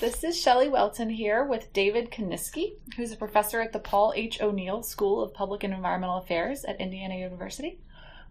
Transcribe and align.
This 0.00 0.22
is 0.22 0.40
Shelley 0.40 0.68
Welton 0.68 1.10
here 1.10 1.44
with 1.44 1.72
David 1.72 2.12
Konisky, 2.12 2.74
who's 2.96 3.10
a 3.10 3.16
professor 3.16 3.60
at 3.60 3.72
the 3.72 3.80
Paul 3.80 4.12
H. 4.14 4.40
O'Neill 4.40 4.84
School 4.84 5.20
of 5.20 5.34
Public 5.34 5.64
and 5.64 5.74
Environmental 5.74 6.18
Affairs 6.18 6.64
at 6.64 6.80
Indiana 6.80 7.16
University, 7.16 7.80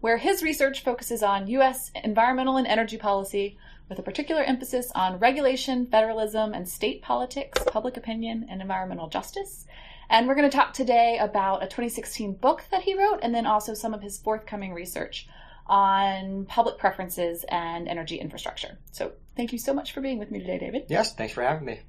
where 0.00 0.16
his 0.16 0.42
research 0.42 0.82
focuses 0.82 1.22
on 1.22 1.46
U.S. 1.48 1.90
environmental 2.02 2.56
and 2.56 2.66
energy 2.66 2.96
policy 2.96 3.58
with 3.86 3.98
a 3.98 4.02
particular 4.02 4.42
emphasis 4.42 4.90
on 4.94 5.18
regulation, 5.18 5.84
federalism, 5.84 6.54
and 6.54 6.66
state 6.66 7.02
politics, 7.02 7.62
public 7.66 7.98
opinion, 7.98 8.46
and 8.48 8.62
environmental 8.62 9.10
justice. 9.10 9.66
And 10.08 10.26
we're 10.26 10.36
going 10.36 10.50
to 10.50 10.56
talk 10.56 10.72
today 10.72 11.18
about 11.20 11.62
a 11.62 11.66
2016 11.66 12.32
book 12.36 12.64
that 12.70 12.84
he 12.84 12.96
wrote 12.96 13.20
and 13.22 13.34
then 13.34 13.44
also 13.44 13.74
some 13.74 13.92
of 13.92 14.00
his 14.00 14.16
forthcoming 14.16 14.72
research 14.72 15.28
on 15.66 16.46
public 16.46 16.78
preferences 16.78 17.44
and 17.50 17.88
energy 17.88 18.16
infrastructure. 18.16 18.78
So 18.90 19.12
thank 19.38 19.52
you 19.52 19.58
so 19.58 19.72
much 19.72 19.92
for 19.92 20.00
being 20.00 20.18
with 20.18 20.32
me 20.32 20.40
today, 20.40 20.58
David. 20.58 20.86
Yes, 20.88 21.14
thanks 21.14 21.32
for 21.32 21.42
having 21.42 21.64
me. 21.64 21.80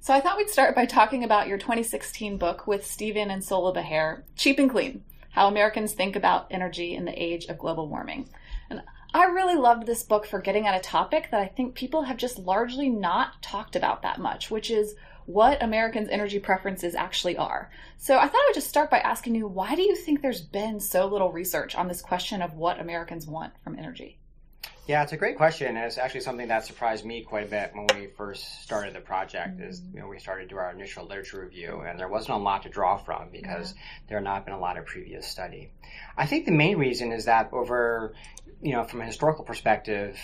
So 0.00 0.12
I 0.12 0.20
thought 0.20 0.36
we'd 0.36 0.50
start 0.50 0.74
by 0.74 0.84
talking 0.84 1.24
about 1.24 1.48
your 1.48 1.56
2016 1.56 2.36
book 2.36 2.66
with 2.66 2.86
Stephen 2.86 3.30
Ansolabehere, 3.30 4.22
Cheap 4.36 4.58
and 4.58 4.70
Clean 4.70 5.02
How 5.30 5.48
Americans 5.48 5.94
Think 5.94 6.16
About 6.16 6.48
Energy 6.50 6.94
in 6.94 7.06
the 7.06 7.20
Age 7.20 7.46
of 7.46 7.58
Global 7.58 7.88
Warming. 7.88 8.28
And 8.68 8.82
I 9.14 9.24
really 9.24 9.56
loved 9.56 9.86
this 9.86 10.02
book 10.02 10.26
for 10.26 10.38
getting 10.38 10.66
at 10.66 10.78
a 10.78 10.82
topic 10.82 11.30
that 11.30 11.40
I 11.40 11.46
think 11.46 11.74
people 11.74 12.02
have 12.02 12.18
just 12.18 12.38
largely 12.38 12.90
not 12.90 13.40
talked 13.40 13.74
about 13.74 14.02
that 14.02 14.20
much, 14.20 14.50
which 14.50 14.70
is 14.70 14.94
what 15.24 15.62
Americans' 15.62 16.10
energy 16.10 16.38
preferences 16.38 16.94
actually 16.94 17.38
are. 17.38 17.70
So 17.96 18.18
I 18.18 18.28
thought 18.28 18.36
I 18.36 18.46
would 18.48 18.54
just 18.54 18.68
start 18.68 18.90
by 18.90 18.98
asking 18.98 19.34
you 19.34 19.48
why 19.48 19.74
do 19.74 19.82
you 19.82 19.96
think 19.96 20.20
there's 20.20 20.42
been 20.42 20.78
so 20.78 21.06
little 21.06 21.32
research 21.32 21.74
on 21.74 21.88
this 21.88 22.02
question 22.02 22.42
of 22.42 22.52
what 22.52 22.78
Americans 22.78 23.26
want 23.26 23.54
from 23.64 23.78
energy? 23.78 24.18
Yeah, 24.86 25.02
it's 25.02 25.12
a 25.12 25.16
great 25.16 25.36
question, 25.36 25.76
and 25.76 25.84
it's 25.84 25.98
actually 25.98 26.20
something 26.20 26.46
that 26.46 26.64
surprised 26.64 27.04
me 27.04 27.22
quite 27.22 27.46
a 27.46 27.50
bit 27.50 27.72
when 27.74 27.88
we 27.98 28.06
first 28.06 28.62
started 28.62 28.94
the 28.94 29.00
project. 29.00 29.58
Mm-hmm. 29.58 29.68
Is 29.68 29.82
you 29.92 30.00
know 30.00 30.06
we 30.06 30.20
started 30.20 30.44
to 30.44 30.48
do 30.48 30.56
our 30.58 30.70
initial 30.70 31.06
literature 31.06 31.40
review, 31.40 31.80
and 31.80 31.98
there 31.98 32.08
wasn't 32.08 32.38
a 32.38 32.42
lot 32.42 32.62
to 32.62 32.68
draw 32.68 32.96
from 32.96 33.30
because 33.32 33.74
yeah. 33.74 33.82
there 34.08 34.18
had 34.18 34.24
not 34.24 34.44
been 34.44 34.54
a 34.54 34.60
lot 34.60 34.78
of 34.78 34.86
previous 34.86 35.26
study. 35.26 35.70
I 36.16 36.26
think 36.26 36.44
the 36.46 36.52
main 36.52 36.78
reason 36.78 37.10
is 37.10 37.24
that 37.24 37.52
over, 37.52 38.14
you 38.62 38.72
know, 38.72 38.84
from 38.84 39.00
a 39.00 39.04
historical 39.04 39.44
perspective, 39.44 40.20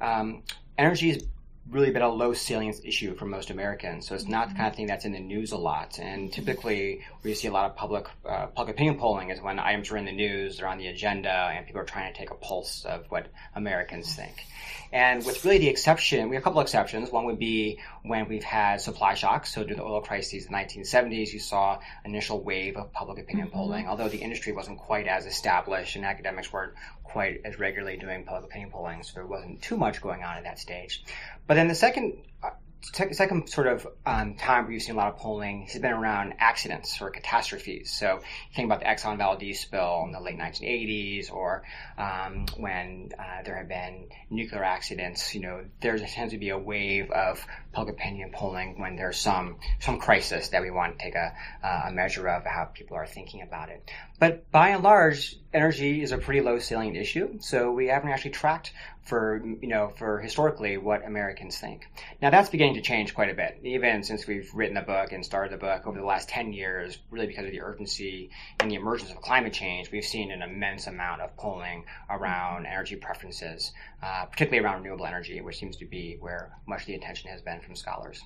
um, 0.00 0.42
energy 0.78 1.10
is 1.10 1.24
really 1.70 1.90
been 1.90 2.00
a 2.00 2.08
low 2.08 2.32
salience 2.32 2.80
issue 2.84 3.14
for 3.14 3.26
most 3.26 3.50
Americans. 3.50 4.08
So 4.08 4.14
it's 4.14 4.26
not 4.26 4.48
the 4.48 4.54
kind 4.54 4.68
of 4.68 4.74
thing 4.74 4.86
that's 4.86 5.04
in 5.04 5.12
the 5.12 5.20
news 5.20 5.52
a 5.52 5.58
lot. 5.58 5.98
And 5.98 6.32
typically, 6.32 7.04
we 7.22 7.34
see 7.34 7.48
a 7.48 7.52
lot 7.52 7.70
of 7.70 7.76
public 7.76 8.06
uh, 8.28 8.46
public 8.46 8.76
opinion 8.76 8.98
polling 8.98 9.30
is 9.30 9.40
when 9.40 9.58
items 9.58 9.90
are 9.90 9.96
in 9.96 10.04
the 10.04 10.12
news, 10.12 10.58
they're 10.58 10.68
on 10.68 10.78
the 10.78 10.86
agenda, 10.86 11.30
and 11.30 11.66
people 11.66 11.80
are 11.80 11.84
trying 11.84 12.12
to 12.12 12.18
take 12.18 12.30
a 12.30 12.34
pulse 12.34 12.84
of 12.84 13.06
what 13.08 13.26
Americans 13.54 14.14
think. 14.14 14.44
And 14.92 15.24
with 15.24 15.44
really 15.44 15.58
the 15.58 15.68
exception, 15.68 16.28
we 16.28 16.36
have 16.36 16.42
a 16.42 16.44
couple 16.44 16.60
exceptions. 16.60 17.10
One 17.10 17.26
would 17.26 17.38
be 17.38 17.78
when 18.04 18.28
we've 18.28 18.44
had 18.44 18.80
supply 18.80 19.14
shocks. 19.14 19.52
So 19.52 19.62
during 19.62 19.76
the 19.76 19.84
oil 19.84 20.00
crises 20.00 20.46
in 20.46 20.52
the 20.52 20.58
1970s, 20.58 21.32
you 21.32 21.40
saw 21.40 21.80
initial 22.04 22.42
wave 22.42 22.76
of 22.76 22.92
public 22.92 23.18
opinion 23.18 23.48
mm-hmm. 23.48 23.56
polling, 23.56 23.88
although 23.88 24.08
the 24.08 24.18
industry 24.18 24.52
wasn't 24.52 24.78
quite 24.78 25.06
as 25.06 25.26
established 25.26 25.96
and 25.96 26.04
academics 26.04 26.52
weren't 26.52 26.72
quite 27.02 27.40
as 27.44 27.58
regularly 27.58 27.96
doing 27.96 28.24
public 28.24 28.50
opinion 28.50 28.70
polling, 28.70 29.02
so 29.02 29.12
there 29.14 29.26
wasn't 29.26 29.60
too 29.60 29.76
much 29.76 30.00
going 30.00 30.22
on 30.22 30.36
at 30.36 30.44
that 30.44 30.58
stage. 30.58 31.04
But 31.46 31.54
then 31.54 31.68
the 31.68 31.74
second 31.74 32.18
uh, 32.42 32.50
second 32.80 33.48
sort 33.48 33.66
of 33.66 33.86
um, 34.06 34.34
time 34.34 34.70
you've 34.70 34.82
seen 34.82 34.94
a 34.94 34.98
lot 34.98 35.08
of 35.08 35.18
polling 35.18 35.62
has 35.62 35.80
been 35.80 35.92
around 35.92 36.34
accidents 36.38 37.00
or 37.00 37.10
catastrophes. 37.10 37.90
So 37.90 38.20
think 38.54 38.66
about 38.66 38.80
the 38.80 38.86
Exxon 38.86 39.18
Valdez 39.18 39.60
spill 39.60 40.04
in 40.06 40.12
the 40.12 40.20
late 40.20 40.38
1980s, 40.38 41.32
or 41.32 41.64
um, 41.96 42.46
when 42.56 43.10
uh, 43.18 43.42
there 43.44 43.56
have 43.56 43.68
been 43.68 44.08
nuclear 44.30 44.62
accidents. 44.62 45.34
You 45.34 45.40
know, 45.40 45.64
there 45.80 45.98
tends 45.98 46.32
to 46.32 46.38
be 46.38 46.50
a 46.50 46.58
wave 46.58 47.10
of 47.10 47.44
public 47.78 47.94
opinion 47.94 48.30
polling 48.32 48.80
when 48.80 48.96
there's 48.96 49.16
some 49.16 49.56
some 49.78 50.00
crisis 50.00 50.48
that 50.48 50.62
we 50.62 50.70
want 50.70 50.98
to 50.98 51.04
take 51.04 51.14
a, 51.14 51.32
uh, 51.62 51.82
a 51.86 51.92
measure 51.92 52.28
of 52.28 52.44
how 52.44 52.64
people 52.64 52.96
are 52.96 53.06
thinking 53.06 53.40
about 53.42 53.68
it. 53.68 53.88
But 54.18 54.50
by 54.50 54.70
and 54.70 54.82
large, 54.82 55.36
energy 55.54 56.02
is 56.02 56.10
a 56.10 56.18
pretty 56.18 56.40
low 56.40 56.58
salient 56.58 56.96
issue, 56.96 57.38
so 57.40 57.70
we 57.70 57.86
haven't 57.86 58.10
actually 58.10 58.32
tracked 58.32 58.72
for 59.04 59.40
you 59.62 59.68
know 59.68 59.92
for 59.96 60.18
historically 60.18 60.76
what 60.76 61.06
Americans 61.06 61.56
think. 61.56 61.88
Now 62.20 62.30
that's 62.30 62.50
beginning 62.50 62.74
to 62.74 62.80
change 62.80 63.14
quite 63.14 63.30
a 63.30 63.34
bit, 63.34 63.60
even 63.62 64.02
since 64.02 64.26
we've 64.26 64.52
written 64.52 64.74
the 64.74 64.82
book 64.82 65.12
and 65.12 65.24
started 65.24 65.52
the 65.52 65.56
book 65.56 65.86
over 65.86 65.98
the 65.98 66.04
last 66.04 66.28
ten 66.28 66.52
years. 66.52 66.98
Really, 67.10 67.28
because 67.28 67.46
of 67.46 67.52
the 67.52 67.62
urgency 67.62 68.30
and 68.58 68.70
the 68.70 68.74
emergence 68.74 69.12
of 69.12 69.20
climate 69.20 69.52
change, 69.52 69.92
we've 69.92 70.04
seen 70.04 70.32
an 70.32 70.42
immense 70.42 70.88
amount 70.88 71.22
of 71.22 71.36
polling 71.36 71.84
around 72.10 72.66
energy 72.66 72.96
preferences, 72.96 73.72
uh, 74.02 74.26
particularly 74.26 74.64
around 74.64 74.82
renewable 74.82 75.06
energy, 75.06 75.40
which 75.40 75.58
seems 75.58 75.76
to 75.76 75.84
be 75.84 76.16
where 76.20 76.52
much 76.66 76.82
of 76.82 76.86
the 76.86 76.94
attention 76.94 77.30
has 77.30 77.42
been 77.42 77.60
from 77.60 77.74
scholars. 77.74 78.22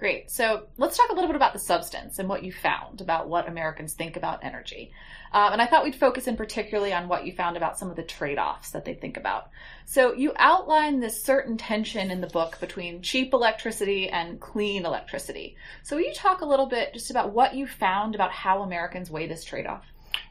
Great. 0.00 0.30
So 0.30 0.66
let's 0.78 0.96
talk 0.96 1.10
a 1.10 1.12
little 1.12 1.28
bit 1.28 1.36
about 1.36 1.52
the 1.52 1.58
substance 1.58 2.18
and 2.18 2.26
what 2.26 2.42
you 2.42 2.52
found 2.52 3.02
about 3.02 3.28
what 3.28 3.46
Americans 3.46 3.92
think 3.92 4.16
about 4.16 4.42
energy. 4.42 4.92
Um, 5.30 5.52
and 5.52 5.60
I 5.60 5.66
thought 5.66 5.84
we'd 5.84 5.94
focus 5.94 6.26
in 6.26 6.38
particularly 6.38 6.94
on 6.94 7.06
what 7.06 7.26
you 7.26 7.32
found 7.32 7.58
about 7.58 7.78
some 7.78 7.90
of 7.90 7.96
the 7.96 8.02
trade 8.02 8.38
offs 8.38 8.70
that 8.70 8.86
they 8.86 8.94
think 8.94 9.18
about. 9.18 9.50
So 9.84 10.14
you 10.14 10.32
outline 10.36 11.00
this 11.00 11.22
certain 11.22 11.58
tension 11.58 12.10
in 12.10 12.22
the 12.22 12.28
book 12.28 12.58
between 12.60 13.02
cheap 13.02 13.34
electricity 13.34 14.08
and 14.08 14.40
clean 14.40 14.86
electricity. 14.86 15.56
So 15.82 15.96
will 15.96 16.04
you 16.04 16.14
talk 16.14 16.40
a 16.40 16.46
little 16.46 16.66
bit 16.66 16.94
just 16.94 17.10
about 17.10 17.34
what 17.34 17.54
you 17.54 17.66
found 17.66 18.14
about 18.14 18.32
how 18.32 18.62
Americans 18.62 19.10
weigh 19.10 19.26
this 19.26 19.44
trade 19.44 19.66
off? 19.66 19.84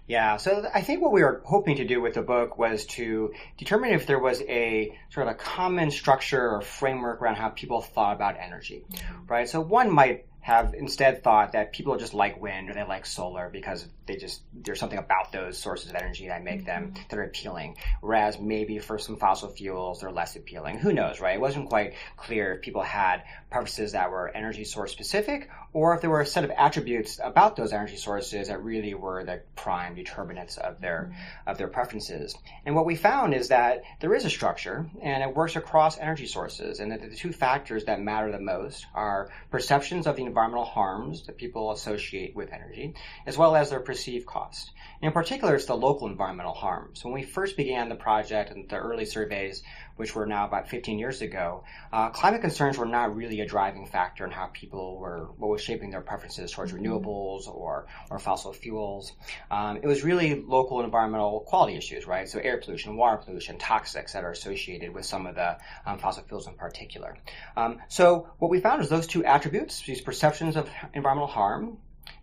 Yeah, 0.10 0.38
so 0.38 0.68
I 0.74 0.82
think 0.82 1.04
what 1.04 1.12
we 1.12 1.22
were 1.22 1.44
hoping 1.46 1.76
to 1.76 1.86
do 1.86 2.02
with 2.02 2.16
the 2.16 2.24
book 2.24 2.58
was 2.58 2.88
to 2.98 3.32
determine 3.60 3.92
if 3.92 4.08
there 4.08 4.18
was 4.18 4.42
a 4.42 4.98
sort 5.12 5.28
of 5.28 5.34
a 5.34 5.36
common 5.36 5.92
structure 5.92 6.50
or 6.50 6.62
framework 6.62 7.22
around 7.22 7.36
how 7.36 7.50
people 7.50 7.82
thought 7.82 8.16
about 8.16 8.36
energy, 8.40 8.86
mm-hmm. 8.92 9.28
right? 9.28 9.48
So 9.48 9.62
one 9.62 9.92
might 9.92 10.26
have 10.42 10.74
instead 10.74 11.24
thought 11.24 11.52
that 11.52 11.74
people 11.74 11.96
just 11.98 12.16
like 12.16 12.42
wind 12.42 12.72
or 12.72 12.74
they 12.74 12.84
like 12.84 13.06
solar 13.06 13.50
because 13.52 13.86
they 14.08 14.16
just 14.16 14.42
there's 14.52 14.80
something 14.80 14.98
about 14.98 15.32
those 15.32 15.60
sources 15.60 15.92
of 15.92 15.96
energy 15.96 16.30
that 16.30 16.44
make 16.44 16.66
them 16.66 16.88
mm-hmm. 16.88 17.04
that 17.10 17.20
are 17.20 17.24
appealing. 17.24 17.78
Whereas 18.02 18.40
maybe 18.40 18.80
for 18.80 18.98
some 18.98 19.18
fossil 19.18 19.50
fuels 19.50 20.02
they're 20.02 20.12
less 20.12 20.36
appealing. 20.36 20.80
Who 20.80 20.92
knows, 20.92 21.20
right? 21.20 21.36
It 21.36 21.42
wasn't 21.42 21.70
quite 21.70 21.94
clear 22.18 22.54
if 22.54 22.62
people 22.62 22.82
had 22.82 23.24
preferences 23.50 23.94
that 23.94 24.12
were 24.12 24.30
energy 24.30 24.64
source 24.64 24.92
specific 24.92 25.50
or 25.74 25.94
if 25.94 26.02
there 26.02 26.10
were 26.10 26.22
a 26.22 26.26
set 26.26 26.44
of 26.44 26.52
attributes 26.52 27.20
about 27.24 27.56
those 27.56 27.74
energy 27.74 27.98
sources 27.98 28.48
that 28.48 28.64
really 28.64 28.94
were 28.94 29.24
the 29.24 29.42
prime 29.56 29.96
determinants 29.96 30.58
of 30.58 30.82
their 30.82 31.12
mm-hmm. 31.12 31.50
of 31.50 31.58
their 31.58 31.68
preferences. 31.68 32.36
And 32.66 32.76
what 32.76 32.86
we 32.86 32.96
found 32.96 33.34
is 33.34 33.50
that 33.50 33.84
there 34.00 34.14
is 34.14 34.26
a 34.26 34.30
structure 34.30 34.90
and 35.02 35.24
it 35.24 35.36
works 35.36 35.56
across 35.56 35.98
energy 35.98 36.28
sources 36.28 36.80
and 36.80 36.92
that 36.92 37.02
the 37.02 37.16
two 37.16 37.32
factors 37.32 37.86
that 37.86 38.02
matter 38.02 38.32
the 38.32 38.40
most 38.40 38.86
are 38.94 39.30
perceptions 39.52 40.08
of 40.08 40.16
the 40.16 40.26
environmental 40.26 40.66
harms 40.66 41.26
that 41.26 41.38
people 41.38 41.72
associate 41.72 42.36
with 42.36 42.52
energy, 42.52 42.94
as 43.26 43.38
well 43.38 43.56
as 43.56 43.70
their 43.70 43.80
perceived 43.80 44.26
cost. 44.26 44.72
And 45.02 45.08
in 45.08 45.14
particular, 45.14 45.56
it's 45.56 45.66
the 45.66 45.76
local 45.76 46.08
environmental 46.08 46.54
harms. 46.54 47.04
When 47.06 47.14
we 47.14 47.24
first 47.24 47.56
began 47.56 47.90
the 47.90 47.96
project 47.96 48.52
and 48.52 48.68
the 48.68 48.78
early 48.78 49.06
surveys, 49.06 49.64
which 50.00 50.16
were 50.16 50.26
now 50.26 50.46
about 50.46 50.70
15 50.70 50.98
years 50.98 51.22
ago, 51.22 51.66
uh, 51.92 52.10
climate 52.10 52.40
concerns 52.40 52.78
were 52.78 52.86
not 52.86 53.14
really 53.14 53.42
a 53.42 53.46
driving 53.46 53.86
factor 53.86 54.24
in 54.24 54.32
how 54.32 54.46
people 54.48 54.98
were, 54.98 55.26
what 55.38 55.50
was 55.50 55.62
shaping 55.62 55.92
their 55.92 56.00
preferences 56.00 56.54
towards 56.54 56.72
mm-hmm. 56.72 56.86
renewables 56.86 57.50
or, 57.50 57.86
or 58.10 58.18
fossil 58.18 58.54
fuels. 58.54 59.12
Um, 59.52 59.76
it 59.84 59.86
was 59.86 60.02
really 60.02 60.42
local 60.42 60.82
environmental 60.82 61.42
quality 61.42 61.76
issues, 61.76 62.08
right? 62.08 62.30
So 62.30 62.40
air 62.40 62.62
pollution, 62.64 62.96
water 62.96 63.18
pollution, 63.18 63.58
toxics 63.58 64.14
that 64.14 64.24
are 64.24 64.32
associated 64.32 64.94
with 64.94 65.06
some 65.06 65.28
of 65.28 65.36
the 65.36 65.58
um, 65.86 66.00
fossil 66.00 66.24
fuels 66.24 66.48
in 66.48 66.54
particular. 66.54 67.18
Um, 67.58 67.80
so 67.90 68.30
what 68.40 68.50
we 68.50 68.62
found 68.62 68.82
is 68.82 68.88
those 68.88 69.06
two 69.06 69.26
attributes, 69.26 69.82
these 69.82 70.00
perceptions 70.00 70.56
of 70.56 70.70
environmental 70.94 71.28
harm, 71.28 71.78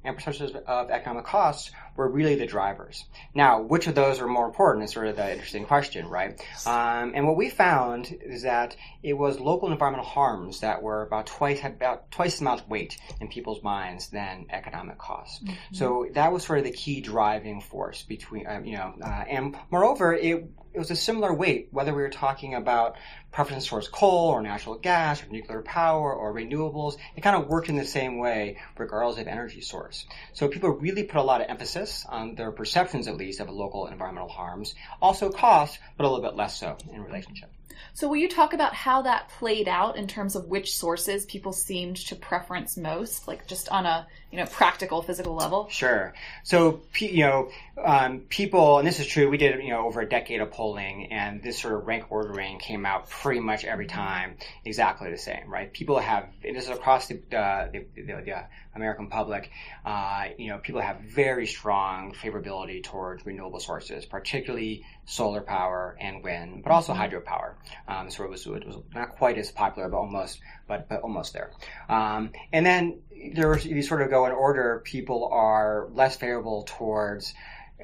and 0.06 0.16
perceptions 0.16 0.52
of 0.66 0.90
economic 0.90 1.24
costs 1.24 1.70
were 1.96 2.08
really 2.08 2.34
the 2.34 2.46
drivers. 2.46 3.04
Now, 3.34 3.62
which 3.62 3.86
of 3.86 3.94
those 3.94 4.20
are 4.20 4.26
more 4.26 4.46
important 4.46 4.84
is 4.84 4.92
sort 4.92 5.08
of 5.08 5.16
the 5.16 5.32
interesting 5.32 5.64
question, 5.64 6.08
right? 6.08 6.40
Um, 6.66 7.12
and 7.14 7.26
what 7.26 7.36
we 7.36 7.48
found 7.48 8.16
is 8.20 8.42
that 8.42 8.76
it 9.02 9.14
was 9.14 9.40
local 9.40 9.72
environmental 9.72 10.06
harms 10.06 10.60
that 10.60 10.82
were 10.82 11.02
about 11.02 11.26
twice 11.26 11.64
about 11.64 12.10
twice 12.10 12.38
the 12.38 12.44
amount 12.44 12.62
of 12.62 12.68
weight 12.68 12.98
in 13.20 13.28
people's 13.28 13.62
minds 13.62 14.08
than 14.08 14.46
economic 14.50 14.98
costs. 14.98 15.42
Mm-hmm. 15.42 15.74
So 15.74 16.06
that 16.12 16.32
was 16.32 16.44
sort 16.44 16.58
of 16.58 16.64
the 16.64 16.72
key 16.72 17.00
driving 17.00 17.60
force 17.60 18.02
between, 18.02 18.46
uh, 18.46 18.60
you 18.64 18.76
know, 18.76 18.94
uh, 19.02 19.24
and 19.28 19.56
moreover, 19.70 20.12
it 20.14 20.44
it 20.76 20.78
was 20.78 20.90
a 20.90 20.96
similar 20.96 21.32
weight 21.32 21.68
whether 21.70 21.94
we 21.94 22.02
were 22.02 22.10
talking 22.10 22.54
about 22.54 22.96
preference 23.32 23.66
towards 23.66 23.88
coal 23.88 24.28
or 24.28 24.42
natural 24.42 24.74
gas 24.76 25.22
or 25.22 25.26
nuclear 25.28 25.62
power 25.62 26.12
or 26.12 26.34
renewables. 26.34 26.98
It 27.16 27.22
kind 27.22 27.34
of 27.34 27.48
worked 27.48 27.70
in 27.70 27.76
the 27.76 27.84
same 27.86 28.18
way 28.18 28.58
regardless 28.76 29.18
of 29.18 29.26
energy 29.26 29.62
source. 29.62 29.95
So 30.32 30.48
people 30.48 30.70
really 30.70 31.04
put 31.04 31.18
a 31.18 31.22
lot 31.22 31.40
of 31.40 31.48
emphasis 31.48 32.04
on 32.08 32.34
their 32.34 32.50
perceptions, 32.50 33.08
at 33.08 33.16
least, 33.16 33.40
of 33.40 33.48
local 33.48 33.86
environmental 33.86 34.28
harms. 34.28 34.74
Also 35.00 35.30
cost, 35.30 35.78
but 35.96 36.04
a 36.04 36.08
little 36.08 36.24
bit 36.24 36.36
less 36.36 36.58
so 36.58 36.76
in 36.92 37.02
relationship. 37.02 37.50
So, 37.94 38.08
will 38.08 38.16
you 38.16 38.28
talk 38.28 38.52
about 38.52 38.74
how 38.74 39.02
that 39.02 39.28
played 39.28 39.68
out 39.68 39.96
in 39.96 40.06
terms 40.06 40.36
of 40.36 40.48
which 40.48 40.76
sources 40.76 41.24
people 41.26 41.52
seemed 41.52 41.96
to 42.08 42.16
preference 42.16 42.76
most, 42.76 43.26
like 43.26 43.46
just 43.46 43.68
on 43.68 43.86
a 43.86 44.06
you 44.30 44.38
know 44.38 44.46
practical 44.46 45.02
physical 45.02 45.34
level? 45.34 45.68
Sure. 45.70 46.14
So, 46.44 46.82
you 46.98 47.26
know, 47.26 47.50
um, 47.82 48.20
people, 48.20 48.78
and 48.78 48.86
this 48.86 49.00
is 49.00 49.06
true. 49.06 49.28
We 49.28 49.38
did 49.38 49.62
you 49.62 49.70
know 49.70 49.86
over 49.86 50.00
a 50.00 50.08
decade 50.08 50.40
of 50.40 50.50
polling, 50.50 51.12
and 51.12 51.42
this 51.42 51.58
sort 51.58 51.74
of 51.74 51.86
rank 51.86 52.06
ordering 52.10 52.58
came 52.58 52.86
out 52.86 53.08
pretty 53.08 53.40
much 53.40 53.64
every 53.64 53.86
time 53.86 54.36
exactly 54.64 55.10
the 55.10 55.18
same, 55.18 55.48
right? 55.48 55.72
People 55.72 55.98
have, 55.98 56.28
and 56.44 56.56
this 56.56 56.64
is 56.64 56.70
across 56.70 57.08
the 57.08 57.16
uh, 57.36 57.70
the, 57.70 57.86
the, 57.94 58.02
the, 58.02 58.44
American 58.76 59.08
public. 59.08 59.50
Uh, 59.84 60.26
you 60.38 60.48
know, 60.48 60.58
people 60.58 60.80
have 60.80 61.00
very 61.00 61.46
strong 61.46 62.12
favorability 62.12 62.82
towards 62.82 63.26
renewable 63.26 63.58
sources, 63.58 64.06
particularly 64.06 64.84
solar 65.06 65.40
power 65.40 65.96
and 66.00 66.22
wind, 66.22 66.62
but 66.62 66.70
also 66.70 66.92
mm-hmm. 66.92 67.02
hydropower. 67.02 67.54
Um, 67.88 68.10
so 68.10 68.24
it 68.24 68.30
was, 68.30 68.46
it 68.46 68.66
was 68.66 68.76
not 68.94 69.16
quite 69.16 69.38
as 69.38 69.50
popular, 69.50 69.88
but 69.88 69.96
almost, 69.96 70.40
but, 70.68 70.88
but 70.88 71.00
almost 71.00 71.32
there. 71.32 71.50
Um, 71.88 72.30
and 72.52 72.64
then 72.64 73.00
there, 73.34 73.58
you 73.58 73.82
sort 73.82 74.02
of 74.02 74.10
go 74.10 74.26
in 74.26 74.32
order. 74.32 74.82
People 74.84 75.30
are 75.32 75.88
less 75.92 76.16
favorable 76.16 76.64
towards 76.68 77.34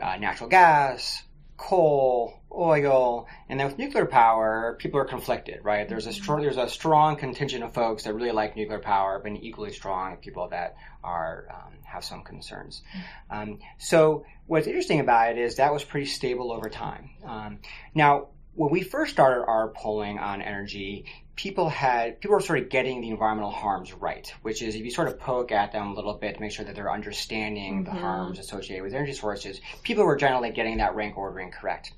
uh, 0.00 0.16
natural 0.16 0.48
gas, 0.48 1.22
coal, 1.56 2.40
oil, 2.50 3.26
and 3.48 3.58
then 3.58 3.66
with 3.66 3.78
nuclear 3.78 4.06
power, 4.06 4.76
people 4.78 4.98
are 5.00 5.04
conflicted, 5.04 5.60
right? 5.62 5.88
There's 5.88 6.06
a 6.06 6.10
mm-hmm. 6.10 6.22
strong, 6.22 6.42
there's 6.42 6.56
a 6.56 6.68
strong 6.68 7.16
contingent 7.16 7.62
of 7.64 7.74
folks 7.74 8.04
that 8.04 8.14
really 8.14 8.32
like 8.32 8.56
nuclear 8.56 8.80
power, 8.80 9.20
but 9.22 9.32
equally 9.32 9.72
strong 9.72 10.16
people 10.16 10.48
that 10.48 10.76
are 11.02 11.46
um, 11.50 11.74
have 11.84 12.04
some 12.04 12.22
concerns. 12.22 12.82
Mm-hmm. 12.96 13.42
Um, 13.52 13.58
so 13.78 14.24
what's 14.46 14.66
interesting 14.66 15.00
about 15.00 15.32
it 15.32 15.38
is 15.38 15.56
that 15.56 15.72
was 15.72 15.84
pretty 15.84 16.06
stable 16.06 16.52
over 16.52 16.68
time. 16.68 17.10
Um, 17.24 17.58
now, 17.94 18.28
when 18.54 18.70
we 18.70 18.82
first 18.82 19.12
started 19.12 19.44
our 19.44 19.68
polling 19.68 20.18
on 20.18 20.42
energy, 20.42 21.06
people 21.36 21.68
had 21.68 22.20
people 22.20 22.34
were 22.34 22.40
sort 22.40 22.58
of 22.58 22.68
getting 22.68 23.00
the 23.00 23.08
environmental 23.08 23.50
harms 23.50 23.92
right, 23.94 24.32
which 24.42 24.62
is 24.62 24.74
if 24.74 24.84
you 24.84 24.90
sort 24.90 25.08
of 25.08 25.18
poke 25.18 25.52
at 25.52 25.72
them 25.72 25.88
a 25.88 25.94
little 25.94 26.14
bit 26.14 26.34
to 26.34 26.40
make 26.40 26.52
sure 26.52 26.64
that 26.64 26.74
they're 26.74 26.92
understanding 26.92 27.84
mm-hmm. 27.84 27.94
the 27.94 28.00
harms 28.00 28.38
associated 28.38 28.82
with 28.82 28.94
energy 28.94 29.12
sources, 29.12 29.60
people 29.82 30.04
were 30.04 30.16
generally 30.16 30.50
getting 30.50 30.78
that 30.78 30.94
rank 30.94 31.16
ordering 31.16 31.50
correct. 31.50 31.92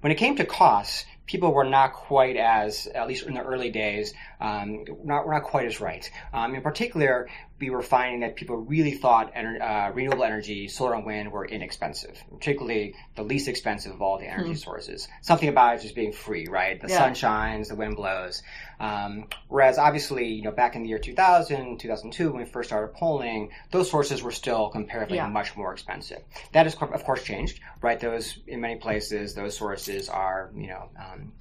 When 0.00 0.12
it 0.12 0.14
came 0.14 0.36
to 0.36 0.46
costs, 0.46 1.04
people 1.26 1.52
were 1.52 1.64
not 1.64 1.92
quite 1.92 2.36
as, 2.36 2.86
at 2.86 3.08
least 3.08 3.26
in 3.26 3.34
the 3.34 3.42
early 3.42 3.70
days, 3.70 4.14
um, 4.40 4.84
not, 5.04 5.26
were 5.26 5.34
not 5.34 5.42
quite 5.42 5.66
as 5.66 5.80
right. 5.80 6.08
Um, 6.32 6.54
in 6.54 6.62
particular, 6.62 7.28
we 7.60 7.70
were 7.70 7.82
finding 7.82 8.20
that 8.20 8.36
people 8.36 8.56
really 8.56 8.92
thought 8.92 9.34
ener- 9.34 9.60
uh, 9.60 9.92
renewable 9.92 10.24
energy, 10.24 10.68
solar 10.68 10.94
and 10.94 11.04
wind, 11.04 11.32
were 11.32 11.44
inexpensive, 11.44 12.16
particularly 12.30 12.94
the 13.16 13.22
least 13.22 13.48
expensive 13.48 13.92
of 13.92 14.02
all 14.02 14.18
the 14.18 14.26
energy 14.26 14.52
mm. 14.52 14.58
sources. 14.58 15.08
Something 15.22 15.48
about 15.48 15.76
it 15.76 15.82
just 15.82 15.94
being 15.94 16.12
free, 16.12 16.46
right? 16.48 16.80
The 16.80 16.88
yeah. 16.88 16.98
sun 16.98 17.14
shines, 17.14 17.68
the 17.68 17.74
wind 17.74 17.96
blows. 17.96 18.42
Um, 18.78 19.26
whereas 19.48 19.76
obviously, 19.76 20.28
you 20.28 20.42
know, 20.42 20.52
back 20.52 20.76
in 20.76 20.82
the 20.82 20.88
year 20.88 21.00
2000, 21.00 21.78
2002, 21.78 22.30
when 22.30 22.42
we 22.42 22.48
first 22.48 22.68
started 22.68 22.94
polling, 22.94 23.50
those 23.72 23.90
sources 23.90 24.22
were 24.22 24.30
still 24.30 24.68
comparatively 24.68 25.16
yeah. 25.16 25.28
much 25.28 25.56
more 25.56 25.72
expensive. 25.72 26.22
That 26.52 26.66
has, 26.66 26.74
of 26.74 27.04
course, 27.04 27.24
changed, 27.24 27.60
right? 27.82 27.98
Those, 27.98 28.38
in 28.46 28.60
many 28.60 28.76
places, 28.76 29.34
those 29.34 29.56
sources 29.56 30.08
are, 30.08 30.50
you 30.54 30.68
know, 30.68 30.90
um, 30.96 31.32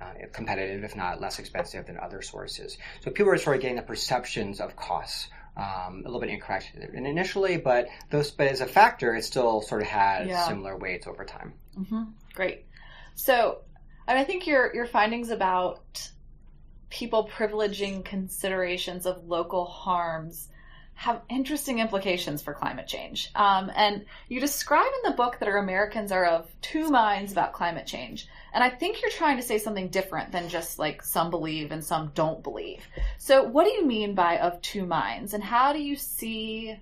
uh, 0.00 0.12
competitive, 0.32 0.84
if 0.84 0.96
not 0.96 1.20
less 1.20 1.38
expensive 1.38 1.86
than 1.86 1.98
other 1.98 2.22
sources. 2.22 2.76
So 3.00 3.10
people 3.10 3.32
are 3.32 3.38
sort 3.38 3.56
of 3.56 3.62
getting 3.62 3.76
the 3.76 3.82
perceptions 3.82 4.60
of 4.60 4.76
costs 4.76 5.28
um, 5.56 6.02
a 6.04 6.08
little 6.08 6.20
bit 6.20 6.28
incorrect 6.28 6.72
initially, 6.94 7.56
but 7.56 7.88
those, 8.10 8.30
but 8.30 8.46
as 8.48 8.60
a 8.60 8.66
factor, 8.66 9.14
it 9.14 9.24
still 9.24 9.62
sort 9.62 9.82
of 9.82 9.88
had 9.88 10.28
yeah. 10.28 10.46
similar 10.46 10.76
weights 10.76 11.06
over 11.06 11.24
time. 11.24 11.54
Mm-hmm. 11.78 12.02
Great. 12.34 12.66
So, 13.14 13.58
I 14.06 14.22
think 14.24 14.46
your 14.46 14.74
your 14.74 14.86
findings 14.86 15.30
about 15.30 16.10
people 16.90 17.28
privileging 17.32 18.04
considerations 18.04 19.06
of 19.06 19.24
local 19.26 19.64
harms 19.64 20.48
have 20.96 21.20
interesting 21.28 21.78
implications 21.78 22.40
for 22.40 22.54
climate 22.54 22.86
change. 22.86 23.30
Um, 23.34 23.70
and 23.76 24.06
you 24.28 24.40
describe 24.40 24.90
in 25.04 25.10
the 25.10 25.16
book 25.16 25.38
that 25.38 25.48
our 25.48 25.58
Americans 25.58 26.10
are 26.10 26.24
of 26.24 26.50
two 26.62 26.88
minds 26.88 27.32
about 27.32 27.52
climate 27.52 27.86
change. 27.86 28.26
And 28.54 28.64
I 28.64 28.70
think 28.70 29.02
you're 29.02 29.10
trying 29.10 29.36
to 29.36 29.42
say 29.42 29.58
something 29.58 29.88
different 29.88 30.32
than 30.32 30.48
just 30.48 30.78
like 30.78 31.02
some 31.02 31.30
believe 31.30 31.70
and 31.70 31.84
some 31.84 32.12
don't 32.14 32.42
believe. 32.42 32.82
So, 33.18 33.42
what 33.44 33.64
do 33.64 33.72
you 33.72 33.84
mean 33.84 34.14
by 34.14 34.38
of 34.38 34.60
two 34.62 34.86
minds? 34.86 35.34
And 35.34 35.44
how 35.44 35.74
do 35.74 35.82
you 35.82 35.96
see 35.96 36.78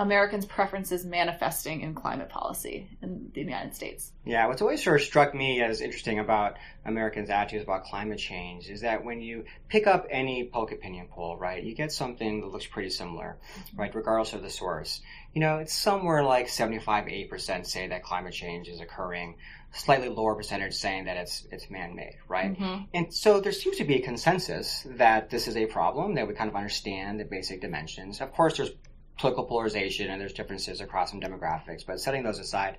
Americans' 0.00 0.46
preferences 0.46 1.04
manifesting 1.04 1.82
in 1.82 1.94
climate 1.94 2.30
policy 2.30 2.88
in 3.02 3.30
the 3.34 3.42
United 3.42 3.74
States. 3.74 4.12
Yeah, 4.24 4.46
what's 4.46 4.62
always 4.62 4.82
sort 4.82 4.98
of 4.98 5.06
struck 5.06 5.34
me 5.34 5.62
as 5.62 5.82
interesting 5.82 6.18
about 6.18 6.56
Americans' 6.86 7.28
attitudes 7.28 7.64
about 7.64 7.84
climate 7.84 8.18
change 8.18 8.70
is 8.70 8.80
that 8.80 9.04
when 9.04 9.20
you 9.20 9.44
pick 9.68 9.86
up 9.86 10.06
any 10.10 10.44
public 10.44 10.72
opinion 10.72 11.08
poll, 11.10 11.36
right, 11.36 11.62
you 11.62 11.74
get 11.74 11.92
something 11.92 12.40
that 12.40 12.46
looks 12.46 12.64
pretty 12.66 12.88
similar, 12.88 13.36
right, 13.76 13.94
regardless 13.94 14.32
of 14.32 14.40
the 14.40 14.48
source. 14.48 15.02
You 15.34 15.42
know, 15.42 15.58
it's 15.58 15.74
somewhere 15.74 16.24
like 16.24 16.48
75, 16.48 17.04
80% 17.04 17.66
say 17.66 17.88
that 17.88 18.02
climate 18.02 18.32
change 18.32 18.68
is 18.68 18.80
occurring, 18.80 19.36
slightly 19.70 20.08
lower 20.08 20.34
percentage 20.34 20.72
saying 20.72 21.04
that 21.04 21.18
it's 21.18 21.46
it's 21.52 21.68
man-made, 21.68 22.16
right? 22.26 22.58
Mm-hmm. 22.58 22.84
And 22.94 23.12
so 23.12 23.40
there 23.40 23.52
seems 23.52 23.76
to 23.76 23.84
be 23.84 23.96
a 23.96 24.00
consensus 24.00 24.86
that 24.96 25.28
this 25.28 25.46
is 25.46 25.58
a 25.58 25.66
problem 25.66 26.14
that 26.14 26.26
we 26.26 26.32
kind 26.32 26.48
of 26.48 26.56
understand 26.56 27.20
the 27.20 27.24
basic 27.24 27.60
dimensions. 27.60 28.22
Of 28.22 28.32
course, 28.32 28.56
there's 28.56 28.72
political 29.20 29.44
polarization 29.44 30.10
and 30.10 30.20
there's 30.20 30.32
differences 30.32 30.80
across 30.80 31.10
some 31.10 31.20
demographics, 31.20 31.84
but 31.86 32.00
setting 32.00 32.22
those 32.22 32.38
aside 32.38 32.78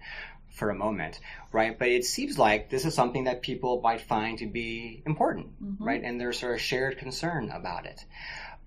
for 0.50 0.70
a 0.70 0.76
moment, 0.76 1.20
right? 1.52 1.78
But 1.78 1.90
it 1.90 2.04
seems 2.04 2.38
like 2.38 2.70
this 2.70 2.84
is 2.84 2.94
something 2.94 3.26
that 3.26 3.42
people 3.42 3.80
might 3.82 4.02
find 4.02 4.40
to 4.40 4.48
be 4.48 5.04
important, 5.06 5.64
mm-hmm. 5.64 5.84
right? 5.84 6.02
And 6.04 6.20
there's 6.20 6.40
sort 6.40 6.56
of 6.56 6.62
shared 6.62 6.98
concern 6.98 7.52
about 7.52 7.86
it. 7.86 8.04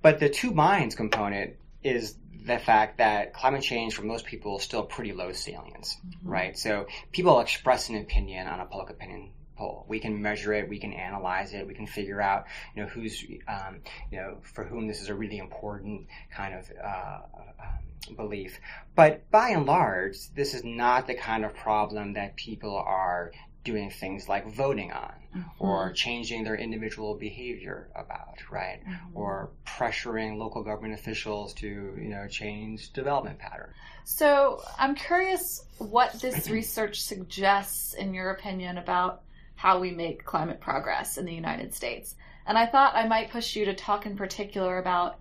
But 0.00 0.20
the 0.20 0.28
two 0.28 0.52
minds 0.52 0.94
component 0.94 1.56
is 1.82 2.16
the 2.46 2.58
fact 2.58 2.98
that 2.98 3.32
climate 3.32 3.62
change 3.62 3.94
for 3.94 4.02
most 4.02 4.24
people 4.24 4.58
is 4.58 4.64
still 4.64 4.84
pretty 4.84 5.12
low 5.12 5.32
salience, 5.32 5.96
mm-hmm. 6.06 6.28
right? 6.28 6.58
So 6.58 6.86
people 7.10 7.40
express 7.40 7.88
an 7.88 7.96
opinion 7.96 8.46
on 8.46 8.60
a 8.60 8.66
public 8.66 8.90
opinion 8.90 9.30
poll. 9.56 9.84
We 9.88 10.00
can 10.00 10.20
measure 10.20 10.52
it, 10.52 10.68
we 10.68 10.78
can 10.78 10.92
analyze 10.92 11.54
it, 11.54 11.66
we 11.66 11.74
can 11.74 11.86
figure 11.86 12.20
out, 12.20 12.46
you 12.74 12.82
know, 12.82 12.88
who's, 12.88 13.24
um, 13.48 13.80
you 14.10 14.18
know, 14.18 14.38
for 14.42 14.64
whom 14.64 14.86
this 14.86 15.00
is 15.00 15.08
a 15.08 15.14
really 15.14 15.38
important 15.38 16.06
kind 16.30 16.54
of 16.54 16.70
uh, 16.82 17.18
um, 17.60 18.16
belief. 18.16 18.58
But 18.94 19.30
by 19.30 19.50
and 19.50 19.66
large, 19.66 20.16
this 20.34 20.54
is 20.54 20.64
not 20.64 21.06
the 21.06 21.14
kind 21.14 21.44
of 21.44 21.54
problem 21.54 22.14
that 22.14 22.36
people 22.36 22.76
are 22.76 23.32
doing 23.64 23.90
things 23.90 24.28
like 24.28 24.46
voting 24.46 24.92
on 24.92 25.12
mm-hmm. 25.34 25.48
or 25.58 25.90
changing 25.92 26.44
their 26.44 26.54
individual 26.54 27.14
behavior 27.14 27.88
about, 27.94 28.38
right? 28.50 28.80
Mm-hmm. 28.86 29.16
Or 29.16 29.50
pressuring 29.66 30.36
local 30.36 30.62
government 30.62 30.94
officials 30.94 31.54
to, 31.54 31.66
you 31.66 32.10
know, 32.10 32.28
change 32.28 32.92
development 32.92 33.38
patterns. 33.38 33.74
So 34.04 34.62
I'm 34.78 34.94
curious 34.94 35.64
what 35.78 36.12
this 36.20 36.50
research 36.50 37.02
suggests, 37.02 37.94
in 37.94 38.12
your 38.12 38.30
opinion, 38.32 38.76
about 38.76 39.22
how 39.64 39.78
we 39.78 39.90
make 39.90 40.22
climate 40.26 40.60
progress 40.60 41.16
in 41.16 41.24
the 41.24 41.32
United 41.32 41.72
States. 41.72 42.16
And 42.46 42.58
I 42.58 42.66
thought 42.66 42.94
I 42.94 43.08
might 43.08 43.30
push 43.30 43.56
you 43.56 43.64
to 43.64 43.72
talk 43.72 44.04
in 44.04 44.14
particular 44.14 44.76
about 44.76 45.18